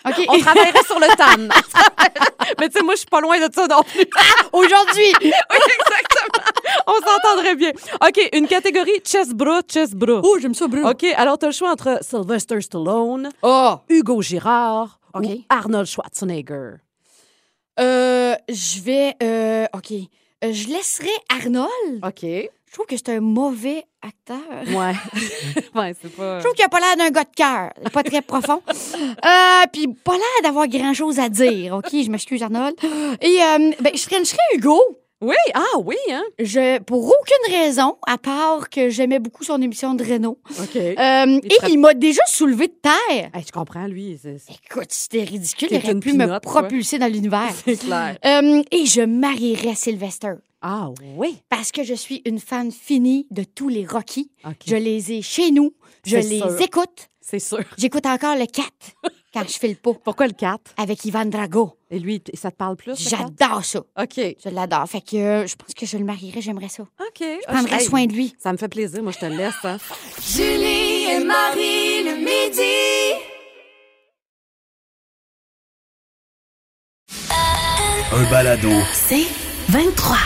[0.08, 0.24] OK.
[0.28, 1.54] On travaillerait sur le tan.
[2.58, 4.04] Mais tu sais, moi, je suis pas loin de ça non plus.
[4.52, 5.12] Aujourd'hui.
[5.22, 5.30] Oui,
[5.78, 6.44] exactement.
[6.86, 7.70] On s'entendrait bien.
[8.06, 10.20] OK, une catégorie chess-bras, chess-bras.
[10.24, 10.88] Oh, j'aime ça, Bruno.
[10.90, 13.74] OK, alors tu as le choix entre Sylvester Stallone, Oh.
[13.88, 16.74] Hugo Girard ou Arnold Schwarzenegger.
[17.78, 19.14] Euh, je vais.
[19.22, 19.92] euh, OK.
[20.44, 22.04] Euh, je laisserai Arnold.
[22.04, 22.50] OK.
[22.70, 24.38] Je trouve que c'est un mauvais acteur.
[24.68, 24.94] Ouais.
[25.74, 26.38] ouais, c'est pas.
[26.38, 27.72] Je trouve qu'il a pas l'air d'un gars de cœur.
[27.92, 28.62] Pas très profond.
[29.00, 31.74] Euh, puis pas l'air d'avoir grand-chose à dire.
[31.74, 32.74] OK, je m'excuse, Arnold.
[33.20, 34.80] Et euh, ben, je frencherais Hugo.
[35.22, 36.22] Oui, ah oui, hein?
[36.38, 40.38] Je, pour aucune raison, à part que j'aimais beaucoup son émission de Renault.
[40.58, 40.76] OK.
[40.76, 43.30] Euh, Il et il m'a déjà soulevé de terre.
[43.34, 44.18] Hey, je comprends, lui.
[44.22, 45.68] C'est c'est- Écoute, c'était ridicule.
[45.68, 47.50] T'es Il aurait une pu me pinotte, propulser dans l'univers.
[47.64, 48.16] c'est clair.
[48.24, 50.32] Euh, et je marierais Sylvester.
[50.62, 51.36] Ah oui.
[51.50, 54.30] Parce que je suis une fan finie de tous les Rocky.
[54.46, 54.54] OK.
[54.66, 55.74] Je les ai chez nous.
[56.06, 56.60] Je C'est les sûr.
[56.60, 57.08] écoute.
[57.20, 57.60] C'est sûr.
[57.78, 58.66] J'écoute encore le 4
[59.32, 60.74] quand je fais le pot Pourquoi le 4?
[60.76, 61.76] avec Ivan Drago.
[61.90, 62.96] Et lui, ça te parle plus?
[63.08, 63.80] J'adore ça.
[63.80, 64.14] OK.
[64.16, 64.86] Je l'adore.
[64.88, 66.40] Fait que euh, je pense que je le marierais.
[66.40, 66.82] J'aimerais ça.
[66.82, 67.20] OK.
[67.20, 68.34] Je prendrais Hey, soin de lui.
[68.38, 69.02] Ça me fait plaisir.
[69.02, 69.54] Moi, je te le laisse.
[69.64, 69.78] Hein.
[70.22, 73.16] Julie et Marie le midi.
[78.12, 78.70] Un balado.
[78.92, 79.26] C'est
[79.68, 80.16] 23.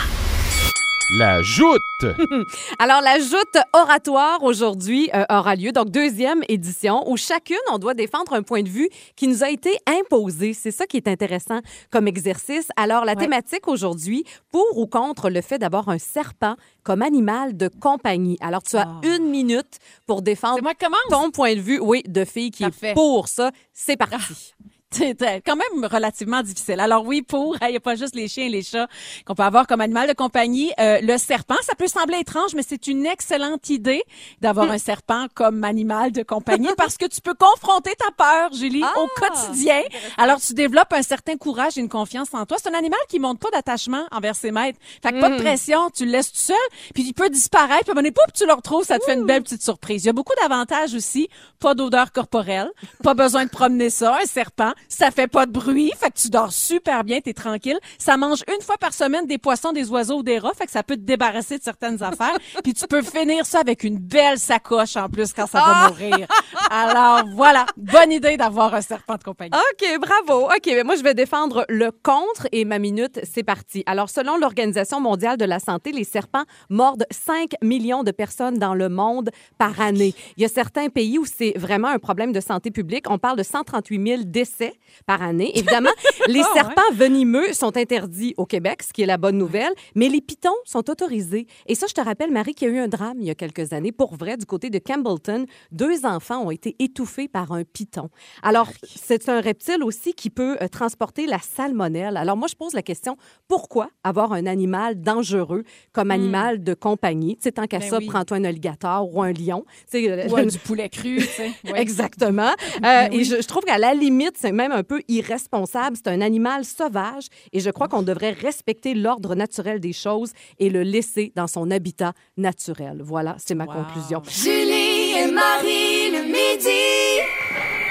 [1.11, 1.81] La joute.
[2.79, 7.93] Alors, la joute oratoire aujourd'hui euh, aura lieu, donc deuxième édition, où chacune, on doit
[7.93, 10.53] défendre un point de vue qui nous a été imposé.
[10.53, 11.59] C'est ça qui est intéressant
[11.91, 12.69] comme exercice.
[12.75, 17.67] Alors, la thématique aujourd'hui, pour ou contre le fait d'avoir un serpent comme animal de
[17.67, 18.37] compagnie.
[18.41, 22.25] Alors, tu as une minute pour défendre moi qui ton point de vue, oui, de
[22.25, 22.89] fille qui Parfait.
[22.89, 23.51] est pour ça.
[23.73, 24.17] C'est parti.
[24.17, 26.79] C'est euh, quand même relativement difficile.
[26.79, 28.87] Alors oui, pour, il n'y a pas juste les chiens et les chats
[29.25, 30.71] qu'on peut avoir comme animal de compagnie.
[30.79, 34.03] Euh, le serpent, ça peut sembler étrange, mais c'est une excellente idée
[34.41, 38.83] d'avoir un serpent comme animal de compagnie parce que tu peux confronter ta peur, Julie,
[38.83, 39.81] au quotidien.
[40.17, 42.57] Alors tu développes un certain courage et une confiance en toi.
[42.61, 44.79] C'est un animal qui montre pas d'attachement envers ses maîtres.
[45.01, 46.55] Fait que pas de pression, tu le laisses tout seul,
[46.93, 49.05] puis il peut disparaître, puis à un moment donné, pouf, tu le retrouves, ça te
[49.05, 50.03] fait une belle petite surprise.
[50.03, 51.29] Il y a beaucoup d'avantages aussi.
[51.59, 52.69] Pas d'odeur corporelle,
[53.03, 54.73] pas besoin de promener ça, un serpent.
[54.89, 57.79] Ça fait pas de bruit, fait que tu dors super bien, t'es tranquille.
[57.97, 60.71] Ça mange une fois par semaine des poissons, des oiseaux ou des rats, fait que
[60.71, 62.37] ça peut te débarrasser de certaines affaires.
[62.63, 66.27] Puis tu peux finir ça avec une belle sacoche en plus quand ça va mourir.
[66.69, 69.51] Alors voilà, bonne idée d'avoir un serpent de compagnie.
[69.53, 70.45] OK, bravo.
[70.45, 73.83] OK, mais moi, je vais défendre le contre et ma minute, c'est parti.
[73.85, 78.73] Alors, selon l'Organisation mondiale de la santé, les serpents mordent 5 millions de personnes dans
[78.73, 80.13] le monde par année.
[80.37, 83.09] Il y a certains pays où c'est vraiment un problème de santé publique.
[83.09, 84.64] On parle de 138 000 décès
[85.05, 85.51] par année.
[85.57, 85.89] Évidemment,
[86.27, 86.53] les Ah, ouais.
[86.53, 90.49] serpents venimeux sont interdits au Québec, ce qui est la bonne nouvelle, mais les pitons
[90.65, 91.47] sont autorisés.
[91.67, 93.35] Et ça, je te rappelle, Marie, qu'il y a eu un drame il y a
[93.35, 93.91] quelques années.
[93.91, 98.09] Pour vrai, du côté de Campbellton, deux enfants ont été étouffés par un piton.
[98.43, 102.17] Alors, c'est un reptile aussi qui peut euh, transporter la salmonelle.
[102.17, 107.35] Alors, moi, je pose la question, pourquoi avoir un animal dangereux comme animal de compagnie?
[107.37, 107.81] Tu sais, tant qu'à Hmm.
[107.81, 108.05] Ben ça, oui.
[108.07, 109.65] prends-toi un alligator ou un lion.
[109.93, 111.17] Euh, Ouais, du poulet cru.
[111.39, 111.53] Ouais.
[111.75, 112.47] Exactement.
[112.47, 113.23] Euh, Ben Et oui.
[113.25, 115.95] je, je trouve qu'à la limite, c'est même un peu irresponsable.
[115.95, 120.69] C'est un animal sauvage et je crois qu'on devrait respecter l'ordre naturel des choses et
[120.69, 123.01] le laisser dans son habitat naturel.
[123.03, 123.73] Voilà, c'est ma Wow.
[123.73, 124.21] conclusion.
[124.27, 127.21] Julie et Marie le midi.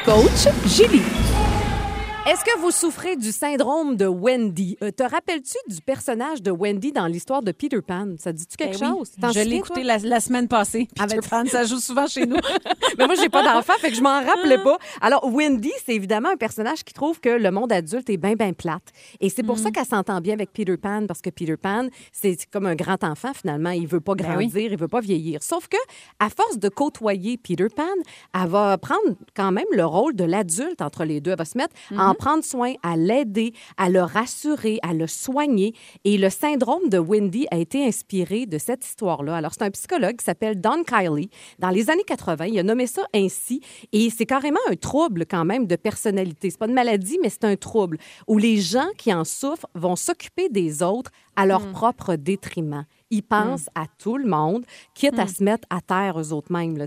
[0.05, 1.24] Coach Julie.
[2.27, 4.79] Est-ce que vous souffrez du syndrome de Wendy?
[4.83, 8.15] Euh, te rappelles-tu du personnage de Wendy dans l'histoire de Peter Pan?
[8.19, 8.97] Ça dit-tu quelque Ben oui.
[8.99, 9.11] chose?
[9.21, 10.89] T'en Je l'ai écouté la, la semaine passée.
[10.99, 12.37] Avec- Peter Pan, ça joue souvent chez nous.
[12.99, 14.79] Mais moi, j'ai pas d'enfant, fait que je m'en rappelais pas.
[15.03, 18.55] Alors, Wendy, c'est évidemment un personnage qui trouve que le monde adulte est bien, bien
[18.55, 18.85] plate.
[19.21, 22.39] Et c'est pour ça qu'elle s'entend bien avec Peter Pan, parce que Peter Pan, c'est
[22.51, 23.71] comme un grand enfant, finalement.
[23.71, 24.47] Il veut pas Ben oui.
[24.49, 25.43] grandir, il veut pas vieillir.
[25.43, 25.77] Sauf que,
[26.21, 27.83] à force de côtoyer Peter Pan,
[28.33, 31.33] elle va prendre quand même le rôle de l'adulte entre les deux.
[31.33, 35.75] Elle va se mettre en prendre soin, à l'aider, à le rassurer, à le soigner.
[36.05, 39.37] Et le syndrome de Wendy a été inspiré de cette histoire-là.
[39.37, 41.29] Alors, c'est un psychologue qui s'appelle Don Kiley.
[41.59, 43.61] Dans les années 80, il a nommé ça ainsi.
[43.93, 46.51] Et c'est carrément un trouble quand même de personnalité.
[46.51, 49.97] C'est pas une maladie, mais c'est un trouble où les gens qui en souffrent vont
[49.97, 52.85] s'occuper des autres à leur propre détriment.
[53.15, 56.77] Ils pensent à tout le monde, quitte à se mettre à terre eux autres mêmes,
[56.77, 56.87] là.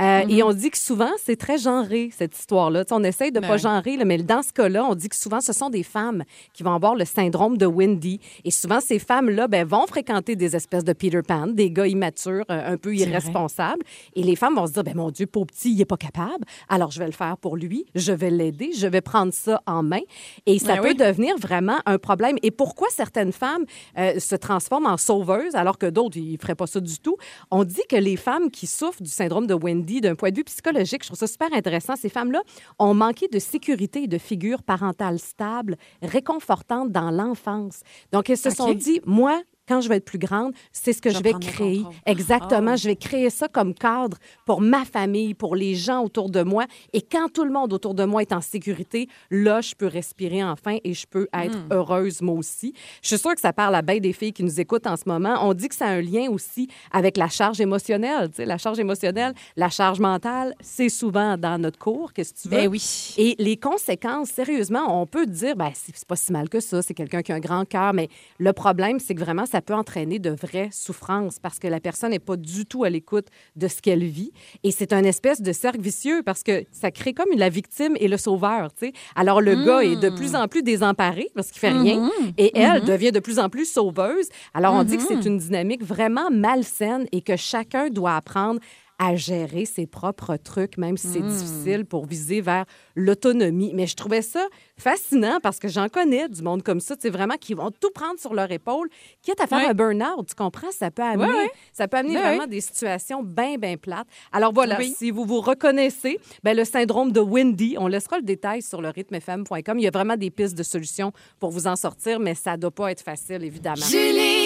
[0.00, 2.84] Euh, Et on dit que souvent, c'est très genré, cette histoire-là.
[2.90, 3.60] On essaye de Ben pas oui.
[3.60, 6.62] genrer, là, mais dans ce cas-là, on dit que souvent, ce sont des femmes qui
[6.62, 8.18] vont avoir le syndrome de Wendy.
[8.44, 12.44] Et souvent, ces femmes-là ben, vont fréquenter des espèces de Peter Pan, des gars immatures,
[12.50, 13.82] euh, un peu irresponsables.
[14.14, 16.44] Et les femmes vont se dire, ben, mon Dieu, pauvre petit, il est pas capable.
[16.68, 17.84] Alors, je vais le faire pour lui.
[17.94, 18.70] Je vais l'aider.
[18.76, 20.00] Je vais prendre ça en main.
[20.46, 20.94] Et ça Ben peut oui.
[20.96, 22.36] devenir vraiment un problème.
[22.42, 23.64] Et pourquoi certaines femmes
[23.98, 25.54] euh, se transforment en sauveuses?
[25.58, 27.16] Alors que d'autres, ils ne feraient pas ça du tout?
[27.50, 30.44] On dit que les femmes qui souffrent du syndrome de Wendy, d'un point de vue
[30.44, 32.40] psychologique, je trouve ça super intéressant, ces femmes-là
[32.78, 37.80] ont manqué de sécurité et de figure parentale stable, réconfortante dans l'enfance.
[38.12, 41.10] Donc, elles se sont dit, moi, quand je vais être plus grande, c'est ce que
[41.10, 41.84] Je je vais créer.
[42.06, 42.72] Exactement.
[42.72, 42.76] Ah.
[42.76, 46.64] Je vais créer ça comme cadre pour ma famille, pour les gens autour de moi.
[46.92, 50.42] Et quand tout le monde autour de moi est en sécurité, là, je peux respirer
[50.44, 51.72] enfin et je peux être Hmm.
[51.72, 52.72] heureuse moi aussi.
[53.02, 55.04] Je suis sûre que ça parle à bien des filles qui nous écoutent en ce
[55.06, 55.36] moment.
[55.42, 58.28] On dit que ça a un lien aussi avec la charge émotionnelle.
[58.30, 62.12] Tu sais, la charge émotionnelle, la charge mentale, c'est souvent dans notre cours.
[62.12, 62.56] Qu'est-ce que tu veux?
[62.56, 63.14] Ben oui.
[63.18, 66.94] Et les conséquences, sérieusement, on peut dire, ben, c'est pas si mal que ça, c'est
[66.94, 70.18] quelqu'un qui a un grand cœur, mais le problème, c'est que vraiment, ça peut entraîner
[70.18, 73.80] de vraies souffrances parce que la personne n'est pas du tout à l'écoute de ce
[73.80, 74.32] qu'elle vit.
[74.62, 78.08] Et c'est un espèce de cercle vicieux parce que ça crée comme la victime et
[78.08, 78.92] le sauveur, tu sais.
[79.16, 82.84] Alors, le gars est de plus en plus désemparé parce qu'il fait rien et elle
[82.84, 84.28] devient de plus en plus sauveuse.
[84.54, 88.60] Alors, on dit que c'est une dynamique vraiment malsaine et que chacun doit apprendre
[88.98, 92.64] à gérer ses propres trucs, même si c'est difficile pour viser vers
[92.96, 93.72] l'autonomie.
[93.74, 94.44] Mais je trouvais ça
[94.76, 97.90] fascinant parce que j'en connais du monde comme ça, tu sais, vraiment qui vont tout
[97.94, 98.88] prendre sur leur épaule,
[99.22, 99.66] quitte à faire Ouais.
[99.68, 100.70] un burn-out, tu comprends?
[100.72, 101.48] Ça peut amener.
[101.72, 104.06] Ça peut amener Ouais, vraiment des situations bien, bien plates.
[104.32, 104.94] Alors voilà, Oui.
[104.96, 108.88] si vous vous reconnaissez, ben, le syndrome de Wendy, on laissera le détail sur le
[108.88, 109.78] rythmefm.com.
[109.78, 112.56] Il y a vraiment des pistes de solutions pour vous en sortir, mais ça ne
[112.62, 113.76] doit pas être facile, évidemment.
[113.84, 114.37] Julie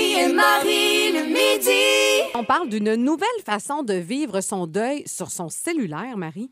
[2.35, 6.51] On parle d'une nouvelle façon de vivre son deuil sur son cellulaire, Marie.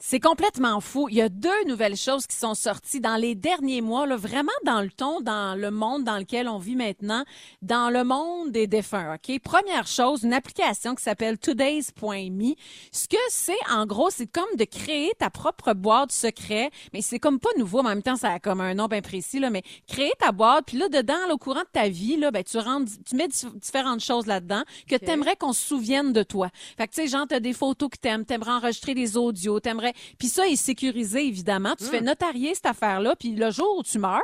[0.00, 1.08] C'est complètement fou.
[1.08, 4.52] Il y a deux nouvelles choses qui sont sorties dans les derniers mois, là, vraiment
[4.64, 7.24] dans le ton, dans le monde dans lequel on vit maintenant,
[7.62, 9.16] dans le monde des défunts.
[9.16, 12.54] Ok, première chose, une application qui s'appelle Today's.me.
[12.92, 17.18] Ce que c'est, en gros, c'est comme de créer ta propre boîte secret, mais c'est
[17.18, 17.82] comme pas nouveau.
[17.82, 19.50] Mais en même temps, ça a comme un nom bien précis là.
[19.50, 22.44] Mais créer ta boîte, puis là dedans, là, au courant de ta vie, là, ben
[22.44, 26.50] tu rentres, tu mets dif- différentes choses là-dedans que t'aimerais qu'on se souvienne de toi.
[26.76, 29.87] Fait que tu sais, genre t'as des photos que t'aimes, t'aimerais enregistrer des audios, t'aimerais
[30.18, 31.74] puis ça est sécurisé évidemment.
[31.78, 34.20] Tu fais notarier cette affaire-là, puis le jour où tu meurs,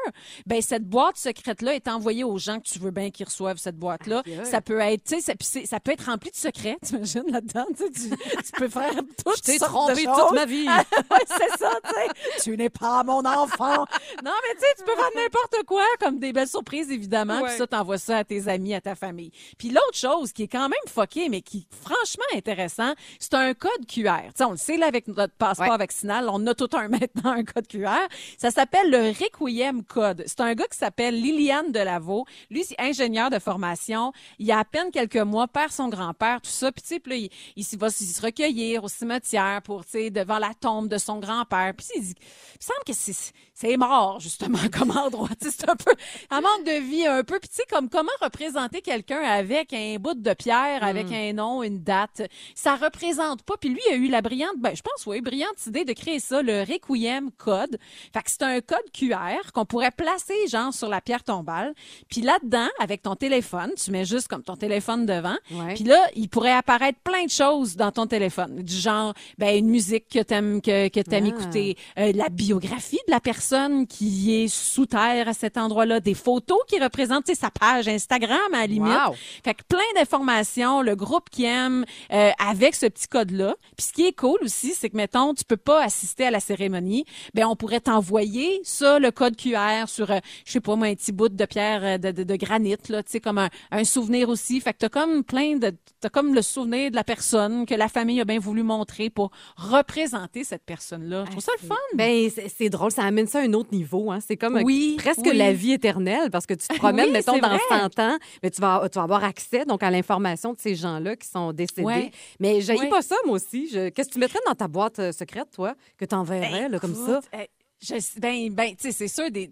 [0.46, 3.58] ben cette boîte secrète là est envoyée aux gens que tu veux bien qu'ils reçoivent
[3.58, 4.22] cette boîte là.
[4.26, 4.46] Aïe, aïe.
[4.46, 8.68] Ça peut être, tu sais, ça, peut être rempli de secrets, t'imagines là-dedans, tu, peux
[8.68, 9.32] faire tout.
[9.36, 10.66] Je t'ai trompé toute ma vie.
[10.68, 12.42] ouais, c'est ça, tu sais.
[12.42, 13.84] Tu n'es pas mon enfant.
[14.24, 17.42] Non, mais tu sais, tu peux faire n'importe quoi, comme des belles surprises, évidemment.
[17.42, 19.30] Puis ça, t'envoies ça à tes amis, à ta famille.
[19.58, 23.54] Puis l'autre chose qui est quand même fucké, mais qui est franchement intéressant, c'est un
[23.54, 24.28] code QR.
[24.28, 25.76] Tu sais, on le sait, là, avec notre passeport Ouais.
[25.76, 28.08] vaccinal, on a tout un maintenant, un code QR.
[28.38, 30.24] Ça s'appelle le Requiem Code.
[30.26, 32.26] C'est un gars qui s'appelle Liliane Delavaux.
[32.50, 34.12] Lui, c'est ingénieur de formation.
[34.38, 36.72] Il y a à peine quelques mois, perd son grand-père, tout ça.
[36.72, 40.10] Puis, tu sais, puis là, il, il va se recueillir au cimetière pour, tu sais,
[40.10, 41.72] devant la tombe de son grand-père.
[41.76, 42.14] Puis, il dit,
[42.60, 45.28] il semble que c'est, mort, justement, comme endroit.
[45.40, 45.92] C'est un peu,
[46.30, 47.38] un manque de vie, un peu.
[47.38, 51.62] Puis, tu sais, comme comment représenter quelqu'un avec un bout de pierre, avec un nom,
[51.62, 52.22] une date?
[52.54, 53.56] Ça représente pas.
[53.56, 56.20] Puis lui, il a eu la brillante, ben, je pense, oui, brillante idée de créer
[56.20, 57.78] ça, le Requiem Code.
[58.12, 61.74] Fait que c'est un code QR qu'on pourrait placer, genre, sur la pierre tombale.
[62.08, 65.36] Puis là-dedans, avec ton téléphone, tu mets juste comme ton téléphone devant.
[65.50, 65.74] Ouais.
[65.74, 68.62] Puis là, il pourrait apparaître plein de choses dans ton téléphone.
[68.62, 71.28] Du genre, ben, une musique que t'aimes, que, que t'aimes Ah.
[71.40, 76.14] écouter, euh, la biographie de la personne qui est sous terre à cet endroit-là, des
[76.14, 78.92] photos qui représentent, sa page Instagram, à la limite.
[79.08, 79.14] Wow.
[79.44, 83.54] Fait que plein d'informations, le groupe qui aime, euh, avec ce petit code-là.
[83.76, 86.40] Puis ce qui est cool aussi, c'est que, mettons, tu peux pas assister à la
[86.40, 90.86] cérémonie, ben on pourrait t'envoyer ça, le code QR, sur, euh, je sais pas moi,
[90.88, 93.48] un petit bout de pierre euh, de, de, de granit, là, tu sais, comme un,
[93.70, 94.60] un souvenir aussi.
[94.60, 95.72] Fait que t'as comme plein de...
[96.00, 99.30] T'as comme le souvenir de la personne que la famille a bien voulu montrer pour
[99.56, 101.24] représenter cette personne-là.
[101.26, 101.74] Je trouve ça le fun.
[101.94, 104.10] Ben, c'est drôle, ça amène ça à un autre niveau.
[104.10, 104.18] Hein.
[104.26, 105.36] C'est comme euh, presque oui.
[105.36, 107.58] la vie éternelle parce que tu te promènes, Oui, mettons, dans vrai.
[107.68, 111.16] 100 ans, mais tu vas, tu vas avoir accès donc à l'information de ces gens-là
[111.16, 111.82] qui sont décédés.
[111.82, 112.10] Ouais.
[112.40, 112.88] Mais j'ai Ouais.
[112.88, 113.68] pas ça, moi aussi.
[113.72, 116.78] Je- Qu'est-ce que tu mettrais dans ta boîte euh, secrète, toi, que tu enverrais là,
[116.78, 117.18] comme ça?
[117.18, 117.46] Écoute, euh,
[117.80, 119.50] je- ben, ben, tu sais, c'est sûr, des,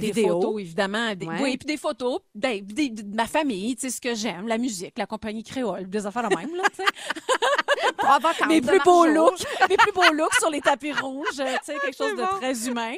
[0.00, 0.40] Des des vidéos.
[0.40, 1.14] photos, évidemment.
[1.14, 1.40] Des, Ouais.
[1.42, 4.58] Oui, puis des photos des- des- de ma famille, tu sais, ce que j'aime, la
[4.58, 6.88] musique, la compagnie créole, des affaires de même, là, tu sais.
[8.48, 11.96] Mes plus beaux looks, mes plus beaux looks sur les tapis rouges, tu sais, quelque
[11.98, 12.92] chose de très humain.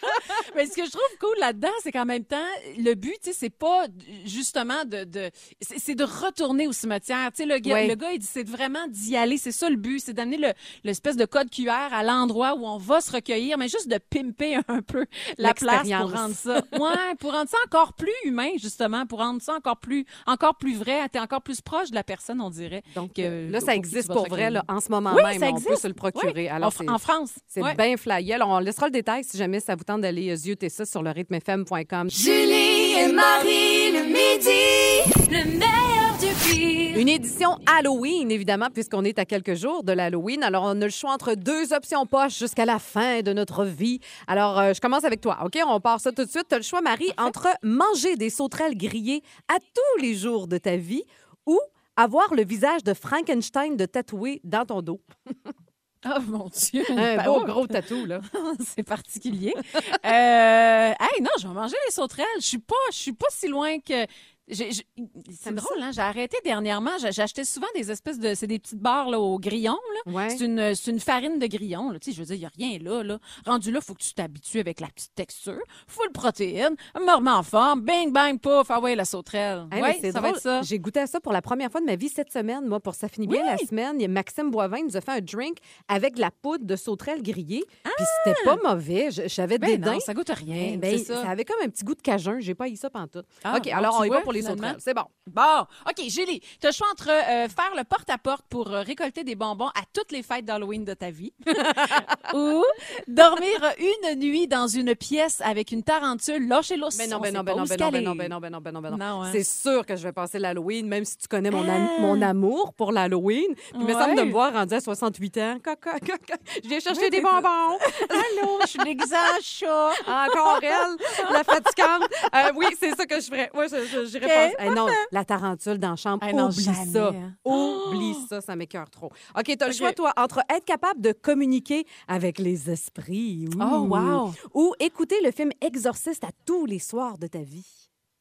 [0.56, 2.36] Mais ce que je trouve cool là-dedans, c'est qu'en même temps,
[2.76, 3.86] le but, tu sais, c'est pas
[4.24, 7.30] justement de, de c'est de retourner au cimetière.
[7.34, 9.36] Tu sais, le gars, le gars, il dit, c'est vraiment d'y aller.
[9.38, 10.52] C'est ça le but, c'est d'amener le
[10.84, 14.56] l'espèce de code QR à l'endroit où on va se recueillir, mais juste de pimper
[14.68, 15.06] un peu
[15.38, 19.40] la place pour rendre ça, ouais, pour rendre ça encore plus humain, justement, pour rendre
[19.42, 21.08] ça encore plus, encore plus vrai.
[21.10, 22.82] T'es encore plus proche de la personne, on dirait.
[22.94, 25.38] Donc, euh, là, ça existe pour vrai, là, en ce moment Oui, même.
[25.40, 25.82] ça on peut existe.
[25.82, 26.32] se le procurer.
[26.34, 26.48] Oui.
[26.48, 27.30] Alors, en, France.
[27.46, 27.74] C'est Ouais.
[27.74, 28.34] bien flyé.
[28.34, 31.02] Alors, on laissera le détail si jamais ça vous tente d'aller euh, zioter ça sur
[31.02, 32.10] le rythmefm.com.
[32.10, 35.30] Julie et Marie le midi.
[35.30, 36.98] Le meilleur du pire.
[36.98, 40.42] Une édition Halloween, évidemment, puisqu'on est à quelques jours de l'Halloween.
[40.42, 44.00] Alors, on a le choix entre deux options poches jusqu'à la fin de notre vie.
[44.26, 45.58] Alors, euh, je commence avec toi, OK?
[45.66, 46.46] On part ça tout de suite.
[46.48, 50.58] Tu as le choix, Marie, entre manger des sauterelles grillées à tous les jours de
[50.58, 51.04] ta vie
[51.46, 51.58] ou
[51.96, 55.00] avoir le visage de Frankenstein de tatoué dans ton dos.
[56.04, 56.84] Oh mon Dieu.
[56.90, 58.20] Un Ben, beau oh, gros tatou, là.
[58.74, 59.54] C'est particulier.
[59.56, 62.26] euh, hey, non, je vais manger les sauterelles.
[62.36, 64.06] Je suis pas, je suis pas si loin que.
[64.50, 65.90] C'est drôle, hein?
[65.92, 66.90] J'ai arrêté dernièrement.
[67.10, 68.34] J'achetais souvent des espèces de.
[68.34, 69.78] C'est des petites barres là, au grillon.
[70.06, 70.12] Là.
[70.12, 70.30] Ouais.
[70.30, 71.90] C'est une, c'est une farine de grillon.
[71.90, 71.98] Là.
[71.98, 73.18] Tu sais, je veux dire, il n'y a rien là, là.
[73.46, 75.60] Rendu là, faut que tu t'habitues avec la petite texture.
[75.86, 76.74] Full protéine.
[76.96, 77.82] Me en forme.
[77.82, 78.70] Bang, bang, pouf.
[78.70, 79.66] Ah ouais, la sauterelle.
[79.70, 80.38] Hey, mais ouais, c'est ça va drôle.
[80.38, 80.62] être ça.
[80.62, 82.66] J'ai goûté à ça pour la première fois de ma vie cette semaine.
[82.66, 85.12] Moi, pour ça finit bien la semaine, il y a Maxime Boivin nous a fait
[85.12, 87.64] un drink avec de la poudre de sauterelle grillée.
[87.84, 89.08] Puis c'était pas mauvais.
[89.26, 90.00] J'avais Ben des non, dents.
[90.00, 90.76] ça goûte rien.
[90.78, 91.22] Ben, c'est ça.
[91.22, 92.38] ça avait comme un petit goût de cajun.
[92.40, 93.26] J'ai pas eu ça pantoute.
[93.44, 94.76] Ah, OK, alors on y va vois, pour les sauterelles.
[94.78, 95.04] C'est bon.
[95.26, 99.22] Bon, OK, Julie, tu as le choix entre euh, faire le porte-à-porte pour euh, récolter
[99.24, 101.32] des bonbons à toutes les fêtes d'Halloween de ta vie
[102.34, 102.64] ou
[103.08, 106.96] dormir une nuit dans une pièce avec une tarentule lâchez l'os.
[106.96, 108.60] Ben non, on ben non, ben non, ben non, ben non, ben non, ben non,
[108.60, 108.96] ben non, ben non.
[108.96, 109.28] Non, hein.
[109.32, 112.00] C'est sûr que je vais passer l'Halloween, même si tu connais mon, am- Ah.
[112.00, 113.54] mon amour pour l'Halloween.
[113.54, 115.58] Puis il me semble de me voir rendu à 68 ans.
[115.62, 116.34] Caca, caca.
[116.62, 117.78] Je viens chercher Oui, des bonbons.
[118.10, 119.90] Allô, je suis l'exemple chat.
[120.06, 122.08] Encore elle, la fatigante.
[122.34, 123.50] Euh, oui, c'est ça que je ferais.
[123.54, 124.21] Moi, je, je- j'irais
[124.60, 127.12] Eh non, la tarentule dans la chambre, Eh non, oublie jamais, ça.
[127.44, 129.10] Oublie ça, ça m'écœure trop.
[129.38, 129.78] OK, t'as le OK.
[129.78, 134.32] choix, toi, entre être capable de communiquer avec les esprits Oh, ouh, wow.
[134.54, 137.66] ou écouter le film Exorciste à tous les soirs de ta vie.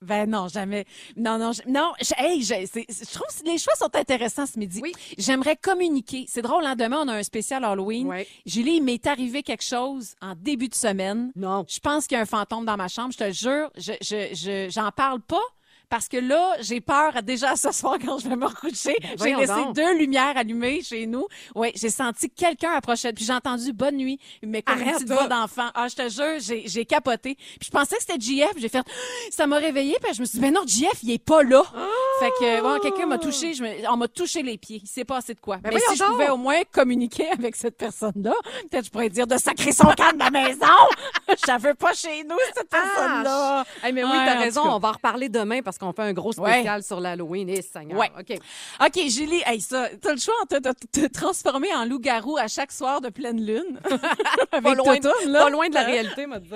[0.03, 0.85] Ben non, jamais.
[1.15, 1.91] Non, non, je- non.
[2.01, 4.79] je- hey, je, trouve que les choix sont intéressants ce midi.
[4.81, 4.93] Oui.
[5.19, 6.25] J'aimerais communiquer.
[6.27, 8.11] C'est drôle, hein, demain, on a un spécial Halloween.
[8.47, 11.31] Julie, il m'est arrivé quelque chose en début de semaine.
[11.35, 11.65] Non.
[11.67, 13.11] Je pense qu'il y a un fantôme dans ma chambre.
[13.13, 15.37] Je te jure, je, je, je- j'en parle pas.
[15.91, 18.95] Parce que là, j'ai peur déjà ce soir quand je vais me recoucher.
[19.01, 19.75] j'ai Ben, voyons laissé donc.
[19.75, 21.27] deux lumières allumées chez nous.
[21.53, 23.11] Oui, j'ai senti quelqu'un approcher.
[23.13, 25.15] Puis j'ai entendu bonne nuit, mais comme une Arrête, petite là.
[25.15, 25.69] voix d'enfant.
[25.75, 27.35] Ah, je te jure, j'ai, j'ai capoté.
[27.35, 28.53] Puis je pensais que c'était JF.
[28.57, 28.83] J'ai fait,
[29.31, 29.97] ça m'a réveillé.
[30.01, 31.61] Puis je me suis dit, ben non, JF, il est pas là.
[32.19, 33.53] Fait que, bon, quelqu'un m'a touché.
[33.53, 34.79] Je me- on m'a touché les pieds.
[34.83, 35.57] Il s'est passé de quoi?
[35.57, 38.33] mais Ben voyons si je pouvais au moins communiquer avec cette personne-là,
[38.69, 40.65] peut-être je pourrais dire de sacrer son camp de la maison.
[41.47, 43.63] Je veux pas chez nous, cette personne-là.
[43.83, 44.61] Hey, mais oui, Ouais, t'as raison.
[44.65, 47.49] On va en reparler demain parce qu'on fait un gros spécial sur l'Halloween.
[47.49, 47.99] Et Seigneur.
[47.99, 48.09] Ouais.
[48.17, 48.37] OK.
[48.85, 50.59] OK, Julie, hey, ça, t'as le choix de
[50.91, 53.79] te, transformer en loup-garou à chaque soir de pleine lune.
[54.51, 55.39] Avec Pas loin, là.
[55.43, 56.49] pas loin de la réalité, m'a dit.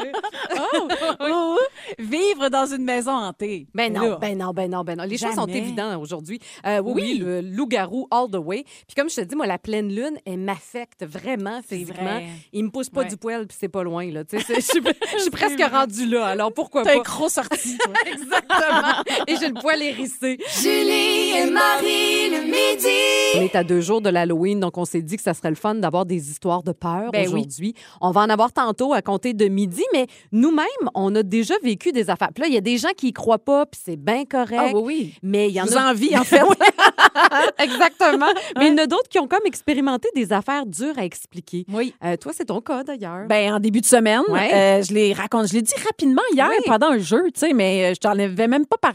[0.77, 0.87] Oh,
[1.19, 1.59] oh,
[1.99, 3.67] Vivre dans une maison hantée.
[3.73, 4.17] Ben non, Là.
[4.17, 5.03] ben non, ben non, ben non.
[5.03, 6.39] Les choses sont évidentes aujourd'hui.
[6.65, 7.17] Euh, oui, Oui.
[7.19, 8.63] le loup-garou all the way.
[8.87, 12.03] Puis comme je te dis, moi, la pleine lune, elle m'affecte vraiment C'est physiquement.
[12.03, 12.25] vrai.
[12.53, 13.07] Il me pousse pas Ouais.
[13.07, 14.23] du poil, puis c'est pas loin, là.
[14.31, 16.99] Je suis- presque rendue là, alors pourquoi T'as pas?
[16.99, 17.77] un gros sorti.
[18.05, 19.03] Exactement.
[19.27, 20.37] Et j'ai le poil hérissé.
[20.61, 23.37] Julie et Marie le midi.
[23.37, 25.55] On est à deux jours de l'Halloween, donc on s'est dit que ça serait le
[25.55, 27.33] fun d'avoir des histoires de peur Ben oui.
[27.33, 27.73] aujourd'hui.
[28.01, 31.91] On va en avoir tantôt à compter de midi, mais nous-mêmes, on a déjà vécu
[31.91, 32.29] des affaires.
[32.33, 34.57] Puis là, il y a des gens qui y croient pas, puis c'est bien correct.
[34.59, 35.13] Ah oui, oui.
[35.23, 36.41] Mais il y en vous a envie, en fait.
[37.59, 38.27] Exactement.
[38.57, 41.65] Mais il y en a d'autres qui ont comme expérimenté des affaires dures à expliquer.
[41.71, 41.93] Oui.
[42.03, 43.27] Euh, toi, c'est ton cas d'ailleurs.
[43.27, 44.53] Ben, en début de semaine, Ouais.
[44.53, 46.63] euh, je l'ai raconté, je l'ai dit rapidement hier Oui.
[46.65, 48.94] pendant un jeu, tu sais, mais euh, je t'en avais même pas parlé.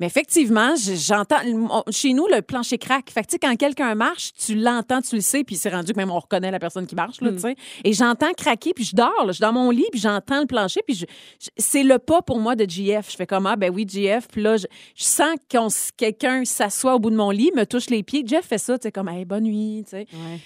[0.00, 1.36] Mais effectivement, j'entends,
[1.90, 3.10] chez nous, le plancher craque.
[3.10, 6.10] Fait que, quand quelqu'un marche, tu l'entends, tu le sais, puis c'est rendu que même
[6.10, 7.34] on reconnaît la personne qui marche, là, Hmm.
[7.36, 7.56] tu sais.
[7.84, 10.46] Et j'entends craquer, puis je dors, là, je suis dans mon lit, puis j'entends le
[10.46, 11.06] plancher, puis je-
[11.40, 13.10] je- c'est le pas pour moi de GF.
[13.10, 14.66] Je fais comme, ah, ben oui, GF, puis là, je,
[14.96, 18.22] je sens que quelqu'un s'assoit au bout de mon lit, me touche les pieds.
[18.26, 20.06] Jeff fait ça, tu sais, comme, hey, bonne nuit, tu sais.
[20.12, 20.40] Ouais.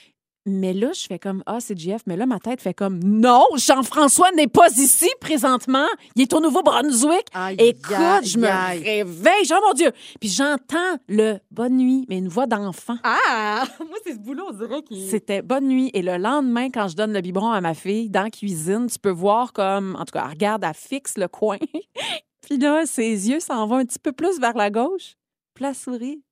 [0.49, 2.03] Mais là, je fais comme, ah, c'est JF.
[2.07, 5.87] Mais là, ma tête fait comme, non, Jean-François n'est pas ici présentement.
[6.17, 7.27] Il est au Nouveau-Brunswick.
[7.59, 8.83] Écoute, aïe, je me aïe.
[8.83, 9.47] réveille.
[9.53, 9.93] Oh mon Dieu.
[10.21, 12.97] Puis j'entends le bonne nuit, mais une voix d'enfant.
[13.05, 13.65] Ah!
[13.81, 15.09] Moi, c'est ce boulot, on dirait qu'il...
[15.09, 15.91] C'était bonne nuit.
[15.95, 18.99] Et le lendemain, quand je donne le biberon à ma fille dans la cuisine, tu
[18.99, 21.59] peux voir comme, en tout cas, elle regarde, elle fixe le coin.
[22.43, 25.15] Puis là, ses yeux s'en vont un petit peu plus vers la gauche.
[25.55, 26.23] Puis la souris.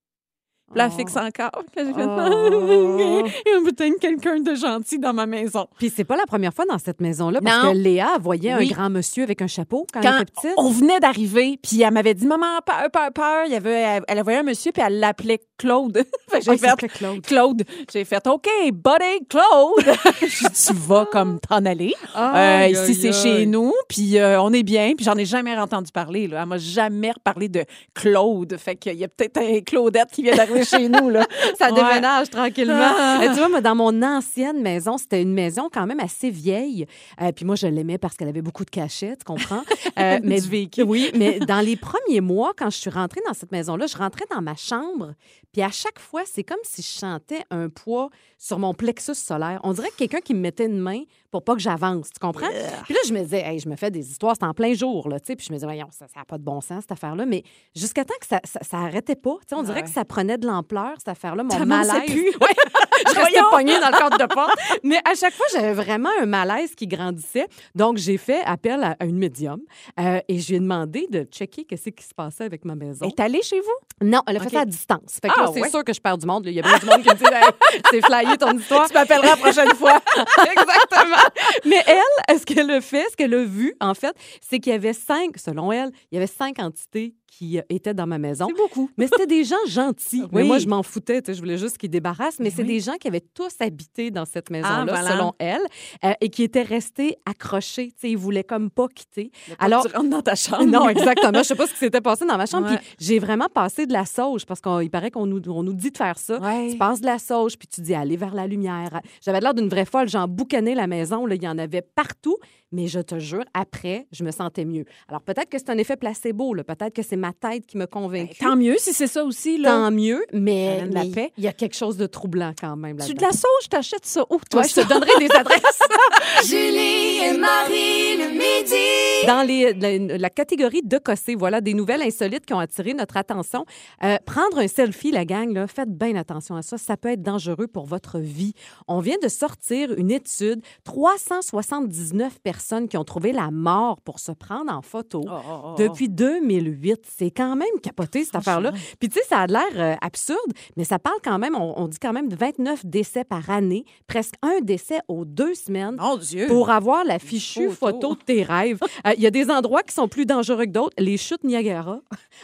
[0.75, 0.97] La Oh.
[0.97, 1.53] fixe encore.
[1.75, 3.23] Puis j'ai fait, Oh.
[3.47, 5.67] il y a peut-être quelqu'un de gentil dans ma maison.
[5.79, 7.73] Puis c'est pas la première fois dans cette maison-là, parce Non.
[7.73, 8.69] que Léa voyait Oui.
[8.71, 10.51] un grand monsieur avec un chapeau quand, quand elle était petite.
[10.57, 14.03] on venait d'arriver, puis elle m'avait dit maman peur peur peur, il y avait elle,
[14.09, 15.97] elle voyait un monsieur puis elle l'appelait Claude.
[16.29, 17.23] Fait que Ah, j'ai il fait s'appelait Claude.
[17.23, 17.63] Claude.
[17.93, 19.97] J'ai fait OK, buddy Claude.
[20.21, 21.95] J'ai dit, tu vas comme t'en aller.
[22.17, 23.13] Euh, Aïe, ici aïe, c'est aïe.
[23.39, 26.43] chez nous, puis euh, on est bien, puis j'en ai jamais entendu parler là.
[26.43, 28.57] Elle m'a jamais reparlé de Claude.
[28.59, 31.27] Fait qu'il y a peut-être un Claudette qui vient d'arriver chez nous là.
[31.59, 31.83] Ça Ouais.
[31.83, 32.75] déménage tranquillement.
[32.99, 33.21] Ah.
[33.29, 36.87] Tu vois, moi, dans mon ancienne maison, c'était une maison quand même assez vieille.
[37.21, 39.63] Euh, puis moi, je l'aimais parce qu'elle avait beaucoup de cachets, tu comprends?
[39.99, 40.83] Euh, mais Du vécu.
[40.83, 44.25] Oui, mais dans les premiers mois, quand je suis rentrée dans cette maison-là, je rentrais
[44.31, 45.15] dans ma chambre.
[45.53, 49.61] Puis à chaque fois, c'est comme si je sentais un poids sur mon plexus solaire.
[49.65, 51.03] On dirait que quelqu'un qui me mettait une main
[51.37, 52.49] pour pas que j'avance, tu comprends?
[52.85, 55.07] Puis là, je me disais, hey, je me fais des histoires, c'est en plein jour,
[55.09, 55.37] là, tu sais.
[55.37, 57.27] Puis je me disais, voyons, ça n'a pas de bon sens, cette affaire-là.
[57.27, 57.43] Mais
[57.75, 59.83] jusqu'à temps que ça, ça, ça arrêtait pas, tu sais, on dirait Ouais.
[59.83, 62.03] que ça prenait de l'ampleur, cette affaire-là, mon malaise.
[62.07, 62.33] plus.
[62.41, 63.13] Ouais.
[63.15, 64.59] je restais pognée dans le cadre de porte.
[64.83, 67.47] Mais à chaque fois, j'avais vraiment un malaise qui grandissait.
[67.75, 69.61] Donc, j'ai fait appel à, une médium
[70.01, 73.07] euh, et je lui ai demandé de checker qu'est-ce qui se passait avec ma maison.
[73.07, 74.07] Est allée chez vous?
[74.07, 74.53] Non, elle a fait OK.
[74.53, 75.19] ça à distance.
[75.21, 75.69] Fait que Ah, là, c'est ouais.
[75.71, 76.45] sûr que je perds du monde.
[76.47, 76.51] là.
[76.51, 78.87] Il y a bien du monde qui me dit Hey, c'est flyé ton histoire.
[78.89, 80.01] Tu m'appelleras la prochaine fois.
[80.51, 81.17] Exactement.
[81.65, 81.83] Mais
[82.29, 84.93] elle, ce qu'elle a fait, ce qu'elle a vu, en fait, c'est qu'il y avait
[84.93, 88.47] cinq, selon elle, il y avait cinq entités qui euh, étaient dans ma maison.
[88.49, 88.89] C'est beaucoup.
[88.97, 90.23] Mais c'était des gens gentils.
[90.33, 90.47] Mais Oui.
[90.49, 91.21] moi, je m'en foutais.
[91.27, 92.39] Je voulais juste qu'ils débarrassent.
[92.39, 92.69] Mais c'est oui.
[92.69, 95.11] des gens qui avaient tous habité dans cette maison-là, Ah, voilà.
[95.11, 95.61] selon elle,
[96.05, 97.89] euh, et qui étaient restés accrochés.
[97.89, 99.31] Tu sais, Ils voulaient comme pas quitter.
[99.59, 100.65] Alors, tu rentres dans ta chambre.
[100.65, 101.39] non, exactement.
[101.43, 102.71] Je sais pas ce qui s'était passé dans ma chambre.
[102.71, 102.79] Ouais.
[102.79, 105.91] Puis j'ai vraiment passé de la sauge parce qu'il paraît qu'on nous, on nous dit
[105.91, 106.39] de faire ça.
[106.41, 106.71] Ouais.
[106.71, 109.01] Tu passes de la sauge, puis tu dis aller vers la lumière.
[109.23, 110.09] J'avais l'air d'une vraie folle.
[110.09, 110.97] J'en boucanais la maison.
[111.27, 111.35] Là.
[111.35, 112.37] Il y en avait partout.
[112.73, 114.85] Mais je te jure, après, je me sentais mieux.
[115.09, 116.53] Alors peut-être que c'est un effet placebo.
[116.67, 118.31] Peut-être que c'est ma tête qui me convainc.
[118.41, 119.57] Ben, Tant mieux si c'est ça aussi.
[119.57, 119.71] Là.
[119.71, 121.33] Tant mieux, mais la paix.
[121.39, 124.25] il y a quelque chose de troublant quand même Tu de la sauge, t'achètes ça
[124.31, 124.63] où, toi?
[124.63, 125.63] Ouais, je te donnerai des adresses.
[126.45, 129.27] Julie et Marie le midi.
[129.27, 129.73] Dans les-
[130.09, 133.65] la, la catégorie de cossé, voilà des nouvelles insolites qui ont attiré notre attention.
[134.05, 136.79] Euh, prendre un selfie, la gang, là, faites bien attention à ça.
[136.79, 138.53] Ça peut être dangereux pour votre vie.
[138.89, 140.63] On vient de sortir une étude,
[140.97, 147.01] 379 personnes qui ont trouvé la mort pour se prendre en photo Oh, depuis 2008.
[147.07, 148.73] C'est quand même capoté, cette affaire-là.
[148.99, 150.39] Puis, tu sais, ça a l'air euh, absurde,
[150.77, 153.85] mais ça parle quand même, on, on dit quand même de 29 décès par année,
[154.07, 156.47] presque un décès aux deux semaines Dieu.
[156.47, 158.15] pour avoir la fichue Photo.
[158.15, 158.79] photo de tes rêves.
[159.07, 160.95] Euh, Il y a des endroits qui sont plus dangereux que d'autres.
[160.99, 162.01] Les chutes Niagara.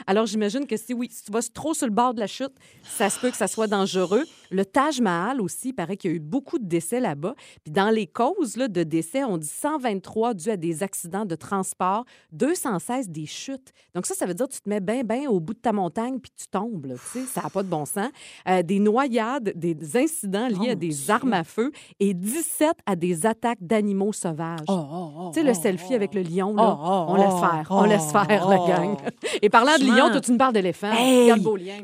[0.06, 2.52] Alors, j'imagine que si, oui, si tu vas trop sur le bord de la chute,
[2.82, 4.24] ça se peut que ça soit dangereux.
[4.50, 7.34] Le Taj Mahal aussi, il paraît qu'il y a eu beaucoup de décès là-bas.
[7.64, 11.34] Puis dans les causes là, de décès, on dit 123 dus à des accidents de
[11.34, 13.72] transport, 216 des chutes.
[13.94, 15.72] Donc ça, ça veut dire que tu te mets bien, bien au bout de ta
[15.72, 16.86] montagne puis tu tombes.
[16.86, 16.94] là,
[17.26, 18.08] ça n'a pas de bon sens.
[18.48, 21.70] Euh, des noyades, des incidents liés à des armes à feu
[22.00, 24.60] et 17 à des attaques d'animaux sauvages.
[24.68, 27.66] Oh, oh, oh, Tu sais, le selfie avec le lion, là, on laisse faire.
[27.70, 28.96] on laisse faire, la gang.
[29.42, 30.92] Et parlant de lion, toi, tu me parles d'éléphant.
[30.92, 31.32] Hey.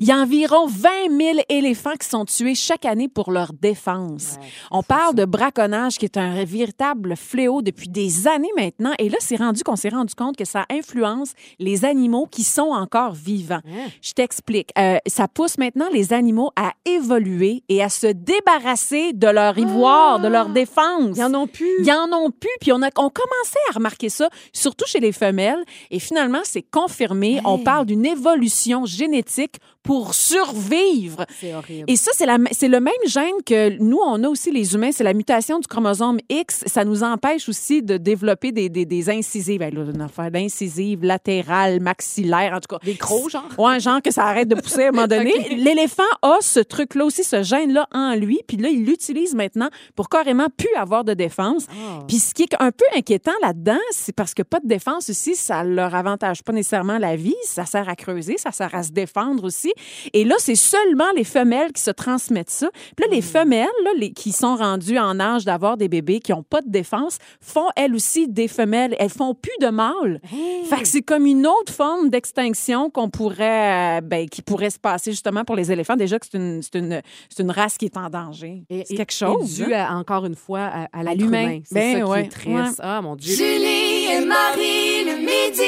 [0.00, 4.36] Il y a environ 20 000 éléphants qui sont tués chaque année pour leur défense.
[4.40, 8.92] Ouais, On parle de braconnage qui est un véritable fléau depuis des années maintenant.
[8.98, 12.70] Et là, c'est rendu qu'on s'est rendu compte que ça influence les animaux qui sont
[12.70, 13.60] encore vivants.
[13.66, 13.86] Hein?
[14.02, 14.70] Je t'explique.
[14.78, 20.20] Euh, ça pousse maintenant les animaux à évoluer et à se débarrasser de leur ivoire,
[20.20, 21.16] de leur défense.
[21.16, 21.70] Ils en ont plus.
[21.80, 25.12] Ils en ont plus, puis on a on commençait à remarquer ça, surtout chez les
[25.12, 27.40] femelles, et finalement c'est confirmé.
[27.44, 31.24] On parle d'une évolution génétique pour survivre.
[31.40, 31.90] C'est horrible.
[31.90, 34.92] Et ça, c'est le même gène que nous, on a aussi les humains.
[34.92, 36.37] C'est la mutation du chromosome X.
[36.48, 39.58] Ça nous empêche aussi de développer des, des, des incisives.
[39.58, 42.84] Ben, là, une affaire d'incisives latérales, maxillaires, en tout cas.
[42.84, 43.48] Des crocs, genre?
[43.58, 45.32] Ouais, genre que ça arrête de pousser à un moment donné.
[45.56, 48.40] L'éléphant a ce truc-là aussi, ce gène-là en lui.
[48.46, 51.66] Puis là, il l'utilise maintenant pour carrément plus avoir de défense.
[51.70, 52.04] Ah.
[52.06, 55.34] Puis ce qui est un peu inquiétant là-dedans, c'est parce que pas de défense aussi,
[55.34, 57.36] ça leur avantage pas nécessairement la vie.
[57.44, 59.72] Ça sert à creuser, ça sert à se défendre aussi.
[60.12, 62.68] Et là, c'est seulement les femelles qui se transmettent ça.
[62.96, 66.32] Puis là, les femelles là, les, qui sont rendues en âge d'avoir des bébés qui
[66.34, 68.94] ont pas de défense font elles aussi des femelles.
[68.98, 70.20] Elles font plus de mâles.
[70.68, 74.78] Fait que c'est comme une autre forme d'extinction qu'on pourrait, euh, ben, qui pourrait se
[74.78, 75.96] passer justement pour les éléphants.
[75.96, 77.00] Déjà que c'est une, c'est une,
[77.30, 78.62] c'est une race qui est en danger.
[78.68, 79.58] Et- C'est quelque chose.
[79.58, 79.86] Et dû hein?
[79.88, 81.42] à- encore une fois à, à l'humain.
[81.44, 81.60] humain.
[81.64, 82.80] C'est Ben ça qui ouais, est triste.
[82.82, 83.34] Ah, mon Dieu.
[83.34, 85.62] Julie et Marie le midi.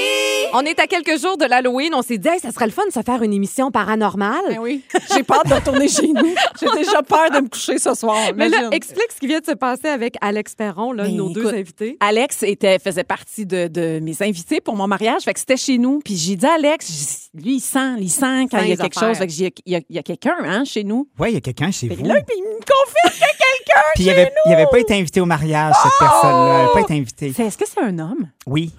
[0.53, 1.95] On est à quelques jours de l'Halloween.
[1.95, 4.41] On s'est dit, hey, ça serait le fun de se faire une émission paranormale.
[4.49, 4.83] Ben oui.
[5.15, 6.35] J'ai peur de retourner chez nous.
[6.61, 8.17] J'ai déjà peur de me coucher ce soir.
[8.35, 11.29] Mais là, explique ce qui vient de se passer avec Alex Perron, là, Ben, nos
[11.31, 11.97] deux écoute, invités.
[12.01, 15.23] Alex était, faisait partie de, de mes invités pour mon mariage.
[15.23, 16.01] Fait que c'était chez nous.
[16.05, 18.97] Puis j'ai dit à Alex, lui, il sent, il sent quand il y a quelque
[18.97, 19.09] affaires.
[19.11, 19.19] chose.
[19.19, 21.09] Fait que j'ai- il y a, quelqu'un hein, chez nous.
[21.19, 22.05] Oui, il y a quelqu'un chez Fait vous.
[22.07, 25.21] là, puis il me confirme quelqu'un Puis il chez avait, il avait pas été invité
[25.21, 26.61] au mariage, cette personne-là.
[26.67, 27.33] Elle pas été invitée.
[27.33, 28.29] C'est- Est-ce que c'est un homme?
[28.47, 28.73] Oui.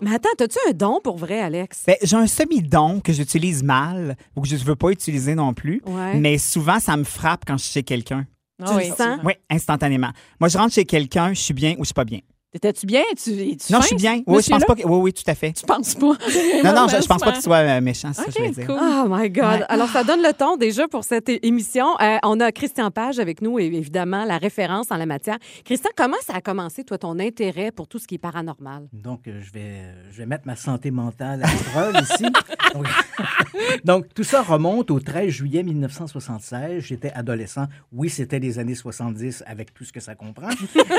[0.00, 1.82] Mais attends, as-tu un don pour vrai, Alex?
[1.86, 5.54] Ben, j'ai un semi-don que j'utilise mal ou que je ne veux pas utiliser non
[5.54, 5.82] plus.
[5.86, 6.14] Ouais.
[6.14, 8.24] Mais souvent, ça me frappe quand je suis chez quelqu'un.
[8.62, 9.20] Ah le sens?
[9.24, 10.10] Oui, instantanément.
[10.40, 12.20] Moi, je rentre chez quelqu'un, je suis bien ou je suis pas bien.
[12.50, 13.02] T'étais-tu bien?
[13.22, 13.30] Tu,
[13.70, 14.22] non, je suis bien.
[14.26, 14.86] Oui, je pense pas que...
[14.86, 15.52] Oui, oui, tout à fait.
[15.52, 16.12] Tu penses pas?
[16.64, 18.50] Non, non, je, je pense pas qu'il soit euh, méchant, c'est ça que je veux
[18.50, 18.66] dire.
[18.70, 19.66] Oh my God.
[19.68, 21.86] Alors, ça donne le ton déjà pour cette émission.
[22.00, 25.36] Euh, on a Christian Page avec nous, et évidemment, la référence en la matière.
[25.64, 28.88] Christian, comment ça a commencé, toi, ton intérêt pour tout ce qui est paranormal?
[28.94, 32.24] Donc, euh, je vais, je vais mettre ma santé mentale à l'épreuve ici.
[32.74, 32.86] Donc,
[33.84, 36.82] donc, tout ça remonte au 13 juillet 1976.
[36.82, 37.66] J'étais adolescent.
[37.92, 40.48] Oui, c'était les années 70 avec tout ce que ça comprend.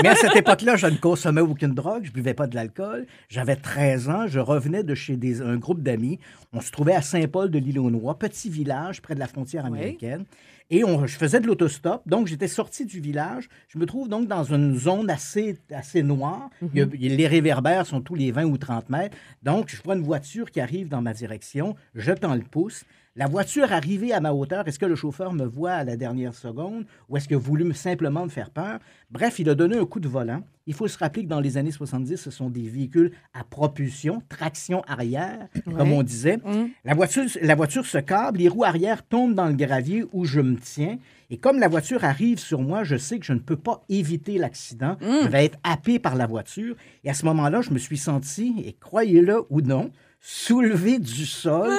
[0.04, 2.04] Mais à cette époque-là, je ne consommais aucune drogue.
[2.06, 3.06] Je buvais pas de l'alcool.
[3.30, 4.28] J'avais 13 ans.
[4.28, 6.20] Je revenais de chez des, un groupe d'amis.
[6.54, 9.78] On se trouvait à Saint-Paul de l'Île-aux-Noix, petit village près de la frontière Oui.
[9.78, 10.26] américaine.
[10.72, 13.50] Et on, je faisais de l'autostop, donc j'étais sorti du village.
[13.70, 16.50] Je me trouve donc dans une zone assez, assez noire.
[16.62, 19.18] A- il y a- les réverbères sont tous les 20 ou 30 mètres.
[19.42, 21.76] Donc, je vois une voiture qui arrive dans ma direction.
[21.96, 22.86] Je tends le pouce.
[23.16, 26.34] La voiture arrivée à ma hauteur, est-ce que le chauffeur me voit à la dernière
[26.36, 28.80] seconde ou est-ce qu'il a voulu me- simplement me faire peur?
[29.12, 30.42] Bref, il a donné un coup de volant.
[30.68, 34.22] Il faut se rappeler que dans les années 70, ce sont des véhicules à propulsion,
[34.30, 36.38] traction arrière, comme on disait.
[36.86, 40.40] La, voiture, la voiture se câble, les roues arrière tombent dans le gravier où je
[40.40, 40.98] me tiens.
[41.32, 44.38] Et comme la voiture arrive sur moi, je sais que je ne peux pas éviter
[44.38, 44.96] l'accident.
[45.02, 46.76] Je vais être happé par la voiture.
[47.04, 49.90] Et à ce moment-là, je me suis senti, et croyez-le ou non,
[50.22, 51.72] soulevé du sol,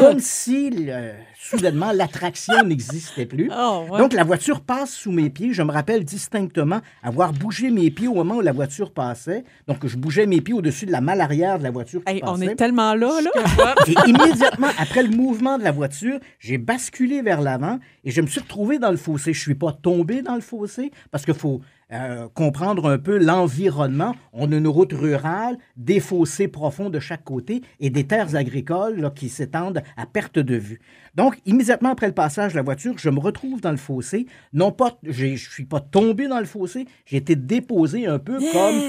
[0.00, 3.50] comme si le- soudainement l'attraction n'existait plus.
[3.56, 3.98] Oh, ouais.
[3.98, 5.52] Donc la voiture passe sous mes pieds.
[5.52, 9.44] Je me rappelle distinctement avoir bougé mes pieds au moment où la voiture passait.
[9.66, 12.20] Donc je bougeais mes pieds au-dessus de la malle arrière de la voiture qui Hey,
[12.24, 13.74] on est tellement là, là.
[13.86, 18.26] Et immédiatement après le mouvement de la voiture, j'ai basculé vers l'avant et je me
[18.26, 19.32] suis retrouvé dans le fossé.
[19.32, 24.14] Je suis pas tombé dans le fossé parce qu'il faut euh, comprendre un peu l'environnement.
[24.34, 29.10] On a une route rurale, des fossés profonds de chaque côté et des terres agricoles
[29.14, 30.80] qui s'étendent à perte de vue.
[31.18, 34.26] Donc, immédiatement après le passage de la voiture, je me retrouve dans le fossé.
[34.52, 38.80] Non pas, je suis pas tombé dans le fossé, j'ai été déposé un peu comme,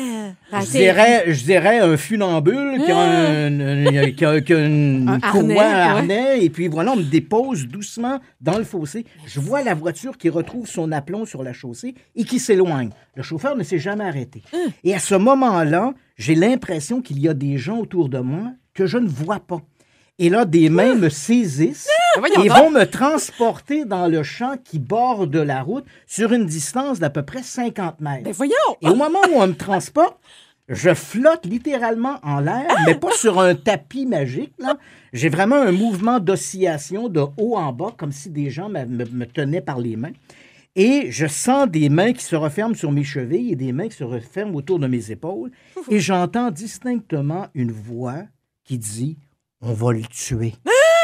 [0.52, 4.64] Ah, je dirais, je dirais un funambule qui a, un, un- qui a- qui a
[4.64, 5.82] une Un courroie, harnais, un ouais.
[5.82, 9.06] harnais, et puis voilà, on me dépose doucement dans le fossé.
[9.26, 12.92] Je vois la voiture qui retrouve son aplomb sur la chaussée et qui s'éloigne.
[13.16, 14.44] Le chauffeur ne s'est jamais arrêté.
[14.84, 18.86] Et à ce moment-là, j'ai l'impression qu'il y a des gens autour de moi que
[18.86, 19.62] je ne vois pas.
[20.22, 22.58] Et là, des mains me saisissent voyons et donc.
[22.58, 27.24] vont me transporter dans le champ qui borde la route sur une distance d'à peu
[27.24, 28.24] près 50 mètres.
[28.24, 28.54] Ben voyons!
[28.82, 30.18] Et au moment où on me transporte,
[30.68, 34.54] je flotte littéralement en l'air, mais pas sur un tapis magique.
[34.60, 34.78] là.
[35.14, 39.06] J'ai vraiment un mouvement d'oscillation de haut en bas, comme si des gens me, me-
[39.06, 40.12] me tenaient par les mains.
[40.76, 43.96] Et je sens des mains qui se referment sur mes chevilles et des mains qui
[43.98, 45.50] se referment autour de mes épaules.
[45.90, 48.22] Et j'entends distinctement une voix
[48.64, 49.18] qui dit
[49.62, 50.54] On va le tuer.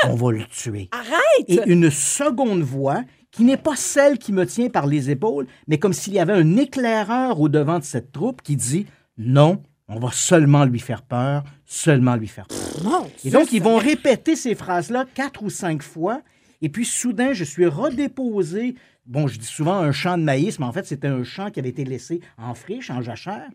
[0.04, 0.90] On va le tuer.
[0.92, 1.46] Arrête!
[1.48, 5.78] Et une seconde voix qui n'est pas celle qui me tient par les épaules, mais
[5.78, 8.86] comme s'il y avait un éclaireur au devant de cette troupe qui dit
[9.18, 13.06] non, on va seulement lui faire peur, seulement lui faire peur.
[13.24, 16.22] Et donc, ils vont répéter ces phrases-là quatre ou cinq fois.
[16.62, 18.76] Et puis, soudain, je suis redéposé.
[19.06, 21.60] Bon, je dis souvent un champ de maïs, mais en fait, c'était un champ qui
[21.60, 23.50] avait été laissé en friche, en jachère.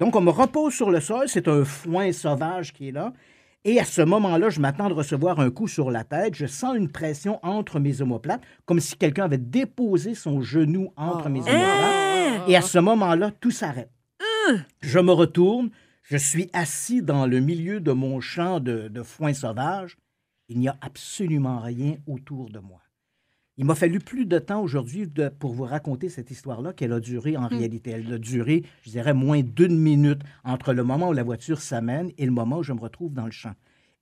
[0.00, 1.28] Donc, on me repose sur le sol.
[1.28, 3.12] C'est un foin sauvage qui est là.
[3.68, 6.36] Et à ce moment-là, je m'attends de recevoir un coup sur la tête.
[6.36, 11.28] Je sens une pression entre mes omoplates, comme si quelqu'un avait déposé son genou entre
[11.28, 12.48] mes omoplates.
[12.48, 13.90] Et à ce moment-là, tout s'arrête.
[14.82, 15.70] Je me retourne.
[16.04, 19.96] Je suis assis dans le milieu de mon champ de, de foin sauvage.
[20.48, 22.85] Il n'y a absolument rien autour de moi.
[23.58, 27.00] Il m'a fallu plus de temps aujourd'hui de- pour vous raconter cette histoire-là qu'elle a
[27.00, 27.90] duré en réalité.
[27.90, 32.10] Elle a duré, je dirais, moins d'une minute entre le moment où la voiture s'amène
[32.18, 33.54] et le moment où je me retrouve dans le champ.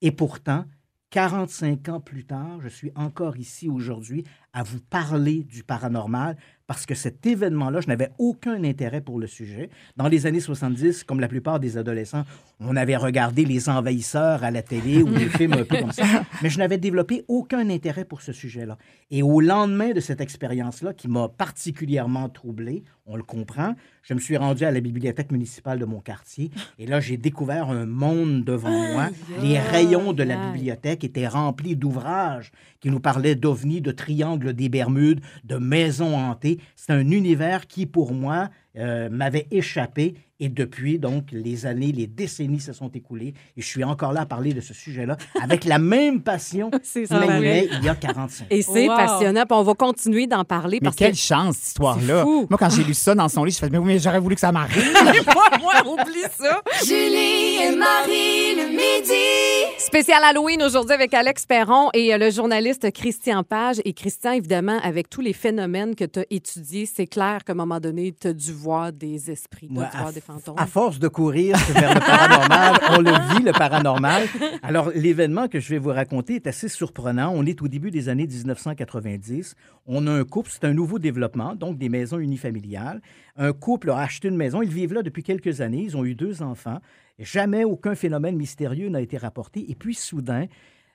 [0.03, 0.65] Et pourtant,
[1.11, 4.25] 45 ans plus tard, je suis encore ici aujourd'hui
[4.55, 6.37] à vous parler du paranormal
[6.67, 9.69] parce que cet événement-là, je n'avais aucun intérêt pour le sujet.
[9.97, 12.25] Dans les années 70, comme la plupart des adolescents,
[12.59, 16.05] on avait regardé Les Envahisseurs à la télé ou des films un peu comme ça,
[16.43, 18.79] mais je n'avais développé aucun intérêt pour ce sujet-là.
[19.11, 24.19] Et au lendemain de cette expérience-là, qui m'a particulièrement troublé, on le comprend, je me
[24.19, 28.45] suis rendu à la bibliothèque municipale de mon quartier et là, j'ai découvert un monde
[28.45, 29.11] devant moi.
[29.43, 34.69] Les rayons de la bibliothèque étaient remplis d'ouvrages qui nous parlaient d'ovnis, de triangles des
[34.69, 36.59] Bermudes, de maisons hantées.
[36.77, 40.15] C'est un univers qui, pour moi, euh, m'avait échappé.
[40.45, 43.33] Et depuis, donc, les années, les décennies se sont écoulées.
[43.57, 47.03] Et je suis encore là à parler de ce sujet-là avec la même passion C'est
[47.03, 47.19] qui ça.
[47.19, 48.47] m'animait il y a 45 ans.
[48.51, 48.95] Et c'est Wow.
[48.97, 49.45] passionnant.
[49.47, 52.25] Puis on va continuer d'en parler Mais parce quelle que chance, cette histoire-là.
[52.25, 54.35] Moi, quand j'ai lu ça dans son lit, je fais, mais oui, mais j'aurais voulu
[54.35, 54.85] que ça m'arrive.
[55.35, 56.61] moi, moi, oublie ça!
[56.87, 59.75] Julie et Marie le midi.
[59.79, 63.77] Spécial Halloween aujourd'hui avec Alex Perron et euh, le journaliste Christian Page.
[63.85, 67.57] Et Christian, évidemment, avec tous les phénomènes que tu as étudiés, c'est clair qu'à un
[67.57, 70.34] moment donné, tu as dû voir des esprits, tu Moi, as dû voir des fantômes.
[70.57, 74.25] À force de courir vers le paranormal, on le vit, le paranormal.
[74.63, 77.33] Alors, l'événement que je vais vous raconter est assez surprenant.
[77.35, 79.55] On est au début des années 1990.
[79.87, 83.01] On a un couple, c'est un nouveau développement, donc des maisons unifamiliales.
[83.37, 84.63] Un couple a acheté une maison.
[84.63, 85.83] Ils vivent là depuis quelques années.
[85.83, 86.79] Ils ont eu deux enfants.
[87.19, 89.71] Jamais aucun phénomène mystérieux n'a été rapporté.
[89.71, 90.47] Et puis, soudain,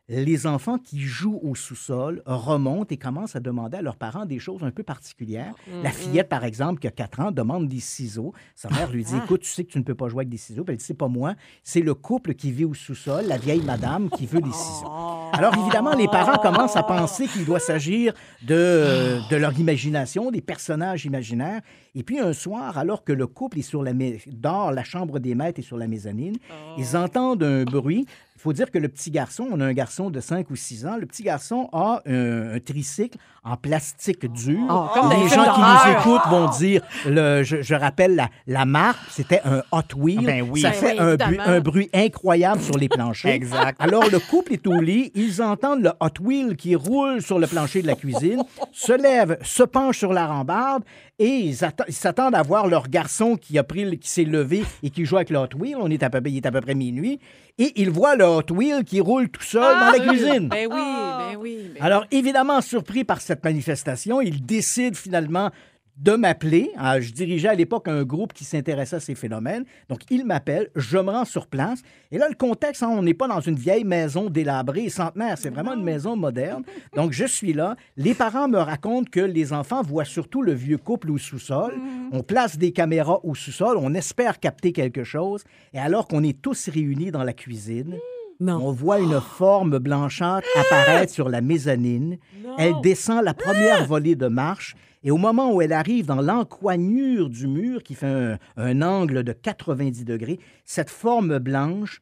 [0.09, 4.39] les enfants qui jouent au sous-sol remontent et commencent à demander à leurs parents des
[4.39, 5.53] choses un peu particulières.
[5.83, 8.33] La fillette, par exemple, qui a 4 ans, demande des ciseaux.
[8.55, 10.37] Sa mère lui dit Écoute, tu sais que tu ne peux pas jouer avec des
[10.37, 10.63] ciseaux.
[10.63, 13.61] Puis elle dit C'est pas moi, c'est le couple qui vit au sous-sol, la vieille
[13.61, 14.89] madame qui veut des ciseaux.
[15.31, 20.41] Alors, évidemment, les parents commencent à penser qu'il doit s'agir de, de leur imagination, des
[20.41, 21.61] personnages imaginaires.
[21.93, 23.93] Et puis, un soir, alors que le couple est sur la
[24.27, 26.37] dort, la chambre des maîtres est sur la mezzanine,
[26.77, 28.07] ils entendent un bruit.
[28.39, 30.85] Il faut dire que le petit garçon, on a un garçon de 5 ou 6
[30.85, 34.59] ans, le petit garçon a un, un tricycle en plastique dur.
[34.69, 38.29] Oh, comme dans les gens qui nous écoutent vont dire, le, je, je rappelle la,
[38.47, 40.19] la marque, c'était un Hot Wheel.
[40.21, 40.61] Ah ben oui.
[40.61, 41.31] Ça Ben fait oui, un, évidemment.
[41.31, 43.31] bu- un bruit incroyable sur les planchers.
[43.33, 43.75] Exact.
[43.81, 47.47] Alors, le couple est au lit, ils entendent le Hot Wheel qui roule sur le
[47.47, 50.83] plancher de la cuisine, se lève, se penche sur la rambarde
[51.17, 51.57] et ils
[51.89, 55.17] s'attendent à voir leur garçon qui a pris, le- qui s'est levé et qui joue
[55.17, 55.75] avec le Hot Wheel.
[55.77, 57.19] On est à peu, il est à peu près minuit.
[57.59, 60.47] Et ils voient le Hot Wheel qui roule tout seul dans la cuisine.
[60.47, 61.57] Ben oui, ben oui.
[61.75, 65.51] ben- Alors, évidemment, surpris par cette manifestation, il décide finalement
[65.99, 66.71] de m'appeler.
[66.77, 69.65] Ah, Je dirigeais à l'époque un groupe qui s'intéressait à ces phénomènes.
[69.89, 71.81] Donc, il m'appelle, je me rends sur place.
[72.11, 75.37] Et là, le contexte, hein, on n'est pas dans une vieille maison délabrée et centenaire.
[75.37, 76.63] C'est vraiment une maison moderne.
[76.95, 77.75] Donc, je suis là.
[77.97, 81.73] Les parents me racontent que les enfants voient surtout le vieux couple au sous-sol.
[82.13, 83.77] On place des caméras au sous-sol.
[83.77, 85.43] On espère capter quelque chose.
[85.73, 87.95] Et alors qu'on est tous réunis dans la cuisine,
[88.39, 88.61] Non.
[88.63, 92.17] on voit une forme blanchâtre apparaître sur la mezzanine.
[92.57, 94.75] Elle descend la première volée de marche.
[95.03, 99.31] Et au moment où elle arrive dans l'encoignure du mur, qui fait un, angle de
[99.31, 102.01] 90 degrés, cette forme blanche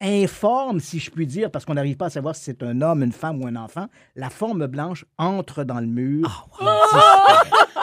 [0.00, 3.02] informe, si je puis dire, parce qu'on n'arrive pas à savoir si c'est un homme,
[3.02, 3.86] une femme ou un enfant,
[4.16, 6.48] la forme blanche entre dans le mur.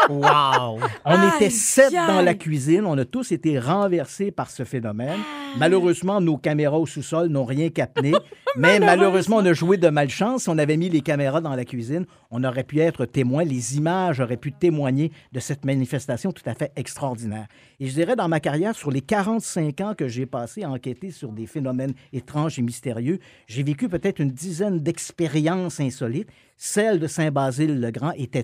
[0.09, 0.80] Wow!
[1.05, 2.86] On Aïe, était sept dans la cuisine.
[2.86, 5.20] On a tous été renversés par ce phénomène.
[5.57, 8.13] Malheureusement, nos caméras au sous-sol n'ont rien capté.
[8.55, 10.43] mais malheureusement, on a joué de malchance.
[10.43, 13.43] Si on avait mis les caméras dans la cuisine, on aurait pu être témoin.
[13.43, 17.47] Les images auraient pu témoigner de cette manifestation tout à fait extraordinaire.
[17.80, 21.11] Et je dirais, dans ma carrière, sur les 45 ans que j'ai passé à enquêter
[21.11, 26.29] sur des phénomènes étranges et mystérieux, j'ai vécu peut-être une dizaine d'expériences insolites.
[26.55, 28.43] Celle de Saint-Basile-le-Grand était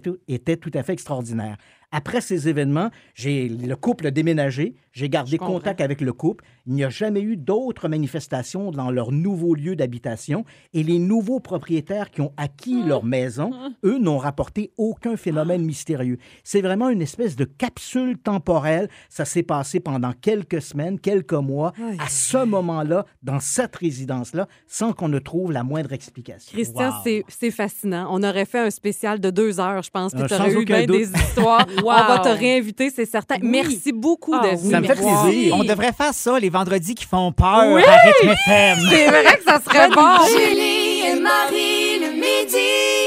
[0.58, 1.58] tout à fait extraordinaire.
[1.92, 6.46] Après ces événements, j'ai le couple a déménagé, j'ai gardé contact avec le couple.
[6.66, 11.42] Il n'y a jamais eu d'autres manifestations dans leur nouveau lieu d'habitation et les nouveaux
[11.42, 13.52] propriétaires qui ont acquis leur maison,
[13.84, 16.18] eux, n'ont rapporté aucun phénomène mystérieux.
[16.46, 18.88] C'est vraiment une espèce de capsule temporelle.
[19.10, 24.94] Ça s'est passé pendant quelques semaines, quelques mois, à ce moment-là, dans cette résidence-là, sans
[24.94, 26.52] qu'on ne trouve la moindre explication.
[26.54, 26.94] Christian, Wow.
[27.04, 28.08] c'est- fascinant.
[28.10, 30.78] On aurait fait un spécial de deux heures, je pense, puis tu aurais eu aucun
[30.78, 30.98] bien doute.
[30.98, 31.68] des histoires.
[31.84, 33.36] On va te réinviter, c'est certain.
[33.42, 33.50] Oui.
[33.50, 35.56] Merci beaucoup Ah Ça me fait plaisir.
[35.56, 37.84] On devrait faire ça les vendredis qui font peur Oui!
[37.84, 38.78] à Rythme FM.
[38.90, 40.26] C'est vrai que ça serait bon.
[40.28, 41.93] Julie et Marie
[42.24, 42.58] midi.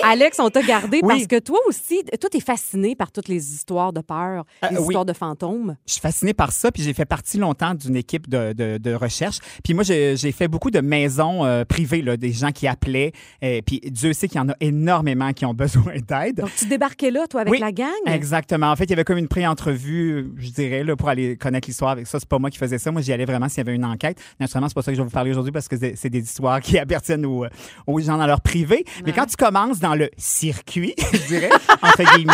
[0.05, 1.09] Alex, on t'a gardé Oui.
[1.09, 4.81] parce que toi aussi, toi, t'es fasciné par toutes les histoires de peur, les Euh,
[4.81, 4.87] oui.
[4.89, 5.77] histoires de fantômes.
[5.87, 8.95] Je suis fasciné par ça, puis j'ai fait partie longtemps d'une équipe de, de- de
[8.95, 9.39] recherche.
[9.64, 13.12] Puis moi, j'ai fait beaucoup de maisons euh, privées, là, des gens qui appelaient.
[13.43, 15.55] euh, puis Dieu sait qu'il y en a énormément qui ont
[15.95, 16.37] besoin d'aide.
[16.37, 17.89] Donc, tu débarquais là, toi, avec Oui, la gang?
[18.07, 18.71] Exactement.
[18.71, 21.91] En fait, il y avait comme une pré-entrevue, je dirais, là, pour aller connaître l'histoire
[21.91, 22.21] avec ça.
[22.21, 22.91] C'est pas moi qui faisais ça.
[22.93, 24.19] Moi, j'y allais vraiment s'il y avait une enquête.
[24.39, 26.23] Naturellement, c'est pas ça que je vais vous parler aujourd'hui parce que c'est c'est des
[26.23, 27.47] histoires qui appartiennent aux,
[27.87, 28.85] aux gens dans leur privé.
[29.07, 31.50] Mais quand tu commences dans le circuit, je dirais,
[31.82, 32.32] entre guillemets,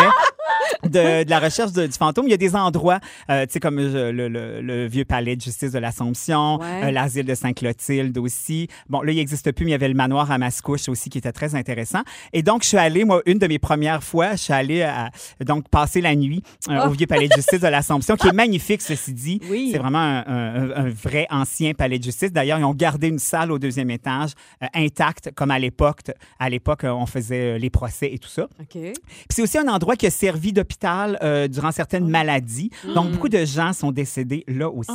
[0.85, 2.99] de, de la recherche de- du fantôme, il y a des endroits,
[3.31, 6.85] euh, tu sais, comme euh, le, le- le vieux palais de justice de l'Assomption, Ouais.
[6.85, 8.69] euh, l'asile de Saint-Clotilde aussi.
[8.89, 11.19] Bon, là, il n'existe plus, mais il y avait le manoir à Mascouche aussi qui
[11.19, 12.03] était très intéressant.
[12.33, 15.11] Et donc, je suis allée, moi, une de mes premières fois, je suis allée à,
[15.45, 18.83] donc passer la nuit euh, au vieux palais de justice de l'Assomption, qui est magnifique,
[18.83, 19.41] ceci dit.
[19.51, 19.71] Oui.
[19.73, 22.33] C'est vraiment un, un- un vrai ancien palais de justice.
[22.33, 24.31] D'ailleurs, ils ont gardé une salle au deuxième étage
[24.75, 26.01] intacte, comme à l'époque.
[26.39, 28.49] À l'époque, euh, on faisait euh, les procès et tout ça.
[28.69, 28.93] Puis
[29.31, 32.71] c'est aussi un endroit qui a servi d'hôpital euh, durant certaines maladies.
[32.95, 34.91] Donc, beaucoup de gens sont décédés là aussi.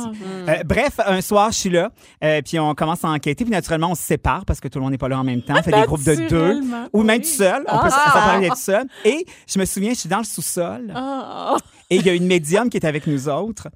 [0.48, 1.90] Euh, bref, un soir, je suis là,
[2.24, 4.84] euh, puis on commence à enquêter, puis naturellement, on se sépare parce que tout le
[4.84, 5.54] monde n'est pas là en même temps.
[5.58, 6.60] On fait des groupes de deux,
[6.92, 7.22] ou même oui.
[7.22, 7.64] tout seul.
[7.68, 8.86] On peut, arriver d'être seul.
[9.04, 11.56] Et je me souviens, je suis dans le sous-sol, Ah.
[11.90, 13.68] et il y a une médium qui est avec nous autres.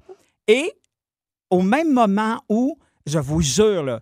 [0.47, 0.71] Et
[1.49, 4.01] au même moment où, je vous jure, là,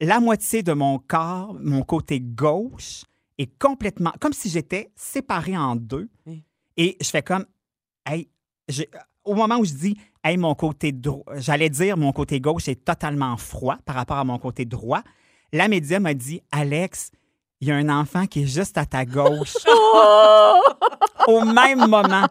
[0.00, 3.04] la moitié de mon corps, mon côté gauche,
[3.40, 6.10] est complètement, comme si j'étais séparé en deux.
[6.76, 7.46] Et je fais comme,
[8.06, 8.28] hey,
[9.24, 12.84] au moment où je dis, hey, mon côté droit, j'allais dire mon côté gauche est
[12.84, 15.02] totalement froid par rapport à mon côté droit.
[15.52, 17.10] La médium a dit, Alex,
[17.60, 19.54] il y a un enfant qui est juste à ta gauche.
[21.26, 22.26] au même moment.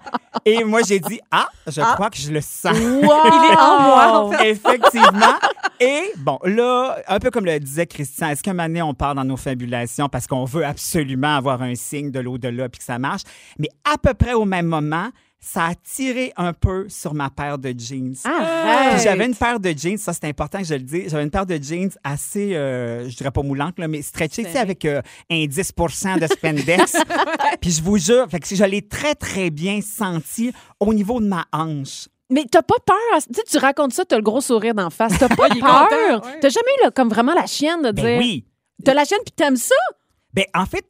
[0.46, 2.76] Et moi, j'ai dit, ah, je crois que je le sens.
[2.76, 4.24] Il est en moi.
[4.24, 4.50] en fait.
[4.50, 5.38] Effectivement.
[5.80, 9.16] Et bon, là, un peu comme le disait Christian, est-ce qu'un moment donné, on part
[9.16, 13.00] dans nos fabulations parce qu'on veut absolument avoir un signe de l'au-delà puis que ça
[13.00, 13.22] marche?
[13.58, 15.10] Mais à peu près au même moment,
[15.42, 18.14] ça a tiré un peu sur ma paire de jeans.
[18.26, 18.96] Arrête!
[18.96, 21.12] Puis J'avais une paire de jeans, ça c'est important que je le dise.
[21.12, 24.52] J'avais une paire de jeans assez, euh, je dirais pas moulante, là, mais stretchée, tu
[24.52, 26.94] sais, avec euh, un 10% de spandex.
[27.62, 31.28] Puis je vous jure, fait que je l'ai très, très bien senti au niveau de
[31.28, 32.08] ma hanche.
[32.32, 32.96] Mais t'as pas peur?
[33.28, 35.18] Tu sais, tu racontes ça, t'as le gros sourire d'en face.
[35.18, 35.48] T'as pas
[35.90, 36.22] peur?
[36.42, 38.18] T'as jamais eu là, comme vraiment la chienne de Ben dire.
[38.20, 38.46] oui.
[38.86, 39.74] T'as la chienne puis t'aimes ça?
[40.34, 40.86] Ben, en fait,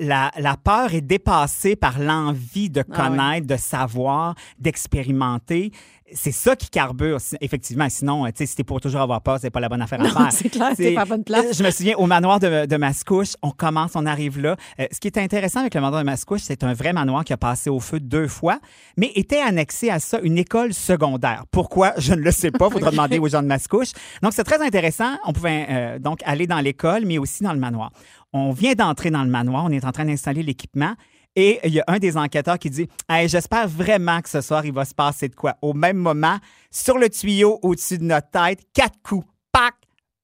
[0.00, 5.72] la, la peur est dépassée par l'envie de Ah connaître, de savoir, d'expérimenter.
[6.14, 7.88] C'est ça qui carbure, effectivement.
[7.88, 10.00] Sinon, euh, tu sais, si t'es pour toujours avoir peur, c'est pas la bonne affaire
[10.00, 10.28] à Non, faire.
[10.32, 11.46] c'est clair, C'est- pas à bonne place.
[11.58, 14.56] Je me souviens, au manoir de, de Mascouche, on commence, on arrive là.
[14.80, 17.32] Euh, ce qui est intéressant avec le manoir de Mascouche, c'est un vrai manoir qui
[17.32, 18.58] a passé au feu deux fois,
[18.96, 21.44] mais était annexé à ça une école secondaire.
[21.50, 21.92] Pourquoi?
[21.98, 22.68] Je ne le sais pas.
[22.70, 23.92] Faudra demander aux gens de Mascouche.
[24.22, 25.16] Donc, c'est très intéressant.
[25.26, 27.90] On pouvait euh, donc aller dans l'école, mais aussi dans le manoir.
[28.32, 29.64] On vient d'entrer dans le manoir.
[29.64, 30.94] On est en train d'installer l'équipement.
[31.36, 34.64] Et il y a un des enquêteurs qui dit Hey, J'espère vraiment que ce soir,
[34.64, 35.56] il va se passer de quoi.
[35.62, 36.38] Au même moment,
[36.70, 39.26] sur le tuyau au-dessus de notre tête, quatre coups.
[39.52, 39.74] Pac,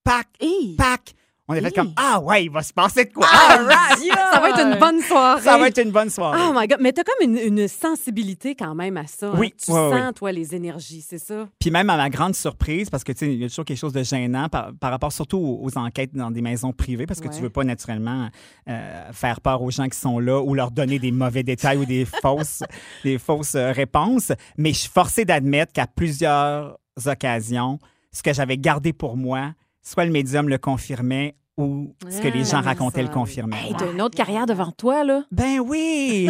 [0.04, 0.28] pac,
[0.76, 1.14] pac.
[1.48, 3.26] On a fait comme Ah ouais, il va se passer de quoi?
[3.28, 5.40] Ça va être une bonne soirée.
[5.42, 6.40] Ça va être une bonne soirée.
[6.42, 6.78] Oh my God.
[6.80, 9.28] Mais t'as comme une, une sensibilité quand même à ça.
[9.28, 9.34] hein.
[9.36, 10.12] Oui, Tu ouais, sens, ouais.
[10.12, 11.48] toi, les énergies, c'est ça?
[11.60, 13.78] Puis même à ma grande surprise, parce que tu sais, il y a toujours quelque
[13.78, 17.20] chose de gênant par, par rapport surtout aux, aux enquêtes dans des maisons privées, parce
[17.20, 17.34] que Ouais.
[17.34, 18.28] tu veux pas naturellement
[18.68, 21.84] euh, faire peur aux gens qui sont là ou leur donner des mauvais détails ou
[21.84, 22.62] des fausses,
[23.04, 24.32] des fausses euh, réponses.
[24.58, 27.78] Mais je suis forcé d'admettre qu'à plusieurs occasions,
[28.12, 29.52] ce que j'avais gardé pour moi,
[29.86, 33.56] soit le médium le confirmait ou ce que les gens Ah, racontaient le confirmait.
[33.56, 35.22] Hey, t'as une autre carrière devant toi, là.
[35.30, 36.28] Ben oui!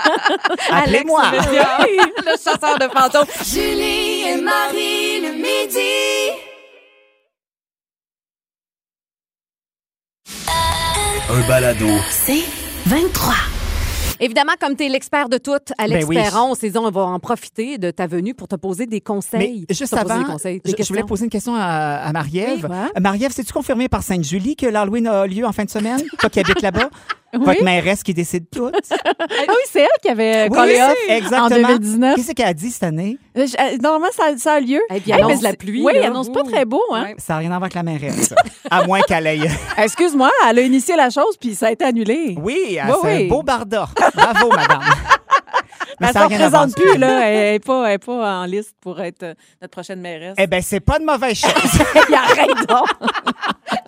[0.72, 1.22] Appelez-moi!
[1.30, 3.26] le chasseur de fantômes.
[3.44, 6.38] Julie et Marie le midi.
[11.30, 11.86] Un balado.
[12.10, 12.42] C'est
[12.86, 13.34] 23.
[14.20, 16.16] Évidemment, comme tu es l'expert de tout, Alex Ben oui.
[16.16, 19.64] Perron, on va en profiter de ta venue pour te poser des conseils.
[19.68, 22.60] Mais juste avant, des conseils, des je, je voulais poser une question à, à Marie-Ève.
[22.62, 23.00] Oui, quoi?
[23.00, 26.02] Marie-Ève, c'est-tu confirmé par Sainte-Julie que l'Halloween a lieu en fin de semaine?
[26.18, 26.90] Toi qui habites là-bas?
[27.34, 27.40] Oui.
[27.44, 28.70] Votre mairesse qui décide tout?
[28.90, 31.44] Ah oui, c'est elle qui avait Oui, collé off exactement.
[31.44, 31.48] en
[31.78, 32.16] 2019.
[32.16, 33.18] Qu'est-ce qu'elle a dit cette année?
[33.36, 34.80] Euh, je- euh, Normalement, ça, ça a lieu.
[34.90, 36.06] Et puis, Hey, annonce mais la pluie, Oui, là.
[36.06, 37.02] annonce pas très beau, hein?
[37.04, 37.14] Ouais.
[37.18, 38.32] Ça n'a rien à voir avec la mairesse.
[38.70, 39.50] à moins qu'elle aille.
[39.76, 42.34] Excuse-moi, elle a initié la chose, puis ça a été annulé.
[42.40, 43.24] Oui, elle c'est oui.
[43.26, 43.88] un beau barda.
[44.14, 44.80] Bravo, madame.
[46.00, 46.62] Mais elle ça a s'en rien à voir.
[46.62, 47.28] présente plus, là.
[47.28, 50.34] Elle n'est pas, elle est pas en liste pour être euh, notre prochaine mairesse.
[50.38, 51.50] Eh bien, c'est pas de mauvaise chose.
[52.08, 52.86] Il arrête donc.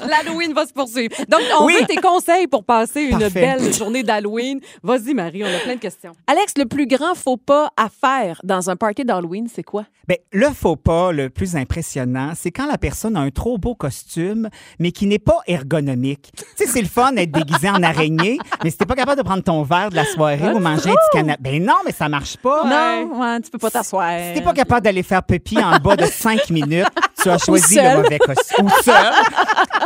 [0.09, 1.14] L'Halloween va se poursuivre.
[1.28, 1.74] Donc, on Oui.
[1.80, 3.40] veut tes conseils pour passer une Parfait.
[3.59, 4.61] belle journée d'Halloween.
[4.82, 6.12] Vas-y, Marie, on a plein de questions.
[6.26, 9.84] Alex, le plus grand faux pas à faire dans un party d'Halloween, c'est quoi?
[10.09, 13.74] Ben, le faux pas le plus impressionnant, c'est quand la personne a un trop beau
[13.74, 14.48] costume,
[14.80, 16.32] mais qui n'est pas ergonomique.
[16.36, 19.24] Tu sais, c'est le fun d'être déguisé en araignée, mais si t'es pas capable de
[19.26, 22.09] prendre ton verre de la soirée ou manger un petit canapé, ben non, mais ça
[22.09, 22.64] marche pas.
[22.64, 24.11] Non, ouais, tu peux pas t'asseoir.
[24.28, 26.86] Si t'es pas capable d'aller faire pipi en bas de cinq minutes,
[27.23, 28.66] tu as choisi le mauvais costume.
[28.66, 29.12] Ou seul.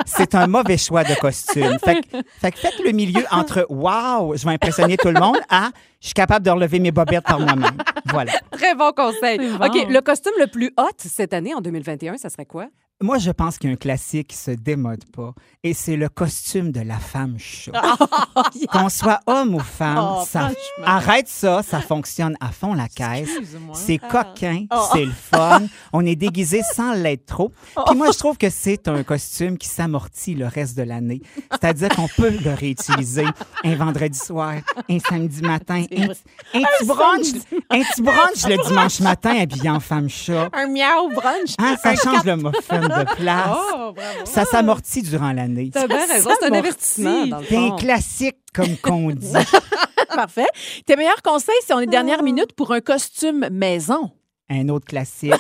[0.07, 1.79] C'est un mauvais choix de costume.
[1.85, 5.39] Fait que, fait que faites le milieu entre wow, je vais impressionner tout le monde
[5.49, 5.71] à
[6.01, 7.79] je suis capable de relever mes bobettes par moi-même.
[8.11, 8.33] Voilà.
[8.51, 9.39] Très bon conseil.
[9.39, 9.65] Bon.
[9.65, 12.67] OK, le costume le plus hot cette année, en 2021, ça serait quoi?
[13.03, 15.35] Moi, je pense qu'il y a un classique qui se démode pas,
[15.65, 17.73] et c'est le costume de la femme chat.
[18.73, 20.85] Qu'on soit homme ou femme, Oh, ça, franchement.
[20.87, 23.29] arrête ça, ça fonctionne à fond la caisse.
[23.29, 23.75] Excuse-moi.
[23.77, 24.87] C'est coquin, Oh.
[24.93, 25.63] c'est le fun.
[25.93, 27.53] On est déguisé sans l'être trop.
[27.87, 31.21] Puis moi, je trouve que c'est un costume qui s'amortit le reste de l'année.
[31.51, 33.27] C'est-à-dire qu'on peut le réutiliser
[33.65, 34.55] un vendredi soir,
[34.89, 36.17] un samedi matin, un, vrai.
[36.55, 37.27] un petit brunch,
[37.71, 40.49] un petit brunch le dimanche matin habillé en femme chat.
[40.53, 41.55] Un miaou brunch.
[41.59, 43.57] Hein, ça change le muffin de place.
[43.77, 44.25] Oh, bravo.
[44.25, 45.71] Ça s'amortit durant l'année.
[45.73, 47.27] T'as bien raison, c'est un avertissement.
[47.27, 49.33] Dans le C'est un classique, comme qu'on dit.
[50.15, 50.47] Parfait.
[50.87, 54.11] Tes meilleurs conseils, c'est on est dernière minute pour un costume maison.
[54.51, 55.33] Un autre classique.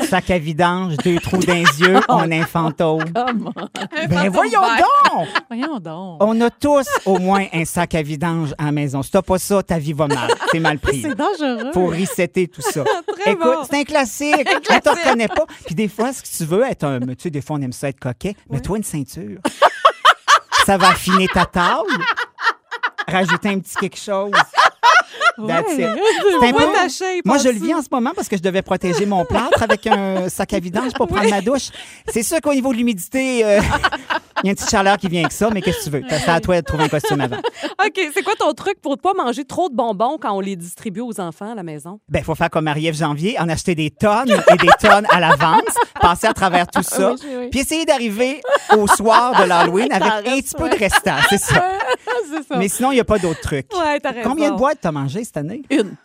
[0.00, 3.12] Sac à vidange, deux trous dans les yeux, on est un fantôme.
[3.12, 3.52] Comment?
[4.08, 5.28] Ben voyons donc!
[5.48, 6.22] Voyons donc.
[6.22, 9.02] On a tous au moins un sac à vidange à la maison.
[9.02, 10.30] Si t'as pas ça, ta vie va mal.
[10.52, 11.02] C'est mal pris.
[11.02, 11.72] C'est dangereux.
[11.72, 12.84] Faut resetter tout ça.
[13.26, 13.64] Écoute, bon.
[13.68, 14.48] c'est un classique.
[14.70, 15.46] On te reconnaît pas.
[15.66, 17.00] Puis des fois, ce que tu veux être un...
[17.00, 18.36] Tu sais, des fois, on aime ça être coquet.
[18.48, 19.40] Mets-toi une ceinture.
[20.66, 21.90] ça va affiner ta table.
[23.08, 24.32] Rajouter un petit quelque chose.
[25.46, 25.88] That's it.
[26.40, 28.42] C'est un peu- ta shape Moi, je le vis en ce moment parce que je
[28.42, 31.68] devais protéger mon plâtre avec un sac à vidange pour prendre ma douche.
[32.08, 33.60] C'est sûr qu'au niveau de l'humidité, euh,
[34.42, 36.02] il y a une petite chaleur qui vient avec ça, mais qu'est-ce que tu veux?
[36.08, 37.36] C'est à toi de trouver un costume avant.
[37.38, 40.56] OK, c'est quoi ton truc pour ne pas manger trop de bonbons quand on les
[40.56, 42.00] distribue aux enfants à la maison?
[42.08, 45.20] Ben, il faut faire comme Marie-Ève Janvier, en acheter des tonnes et des tonnes à
[45.20, 45.62] l'avance,
[46.00, 47.48] passer à travers tout ça, Oui, oui, oui.
[47.50, 48.40] puis essayer d'arriver
[48.76, 51.62] au soir de l'Halloween avec un petit peu de restant, c'est ça.
[52.56, 53.66] Mais sinon, il n'y a pas d'autres trucs.
[53.74, 54.28] Ouais, t'as raison.
[54.28, 55.21] Combien de boîtes t'as mangé?
[55.24, 55.62] Cette année?
[55.70, 55.96] Une.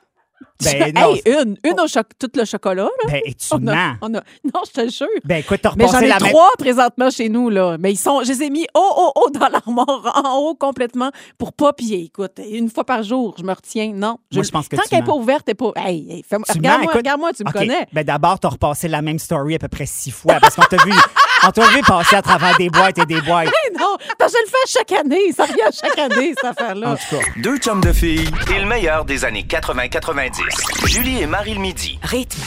[0.64, 1.14] Ben, non.
[1.16, 1.58] Hey, une.
[1.64, 2.90] Une au choc tout le chocolat, là.
[3.12, 5.08] Ben, et tu On a- on a- Non, je te le jure.
[5.24, 6.30] Ben, écoute, t'as Mais j'en ai la même...
[6.30, 7.78] trois présentement chez nous, là.
[7.80, 11.12] Mais ils sont, je les ai mis haut, haut, haut dans l'armoire, en haut complètement,
[11.40, 12.04] pour pas piller.
[12.06, 13.94] Écoute, une fois par jour, je me retiens.
[13.94, 14.20] Non.
[14.32, 15.72] Moi, je pense que Tant qu'elle n'est pas ouverte, t'es pas.
[15.76, 17.88] Hey, regarde-moi, regarde-moi, tu me connais.
[17.94, 20.78] Ben d'abord, t'as repassé la même story à peu près six fois parce qu'on t'a
[20.84, 20.92] vu,
[21.44, 23.48] on t'a vu passer à travers des boîtes et des boîtes.
[23.48, 25.32] Hey, non, parce que je le fais chaque année.
[25.36, 26.96] Ça revient à chaque année, cette En affaire-là.
[27.10, 30.88] tout cas, Deux chums de filles et le meilleur des années 80-90.
[30.88, 32.00] Julie et Marie le midi.
[32.04, 32.42] Rythme.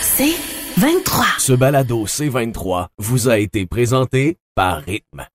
[0.00, 0.34] C'est
[0.76, 1.24] 23.
[1.38, 5.26] Ce balado C23 vous a été présenté par Rythme.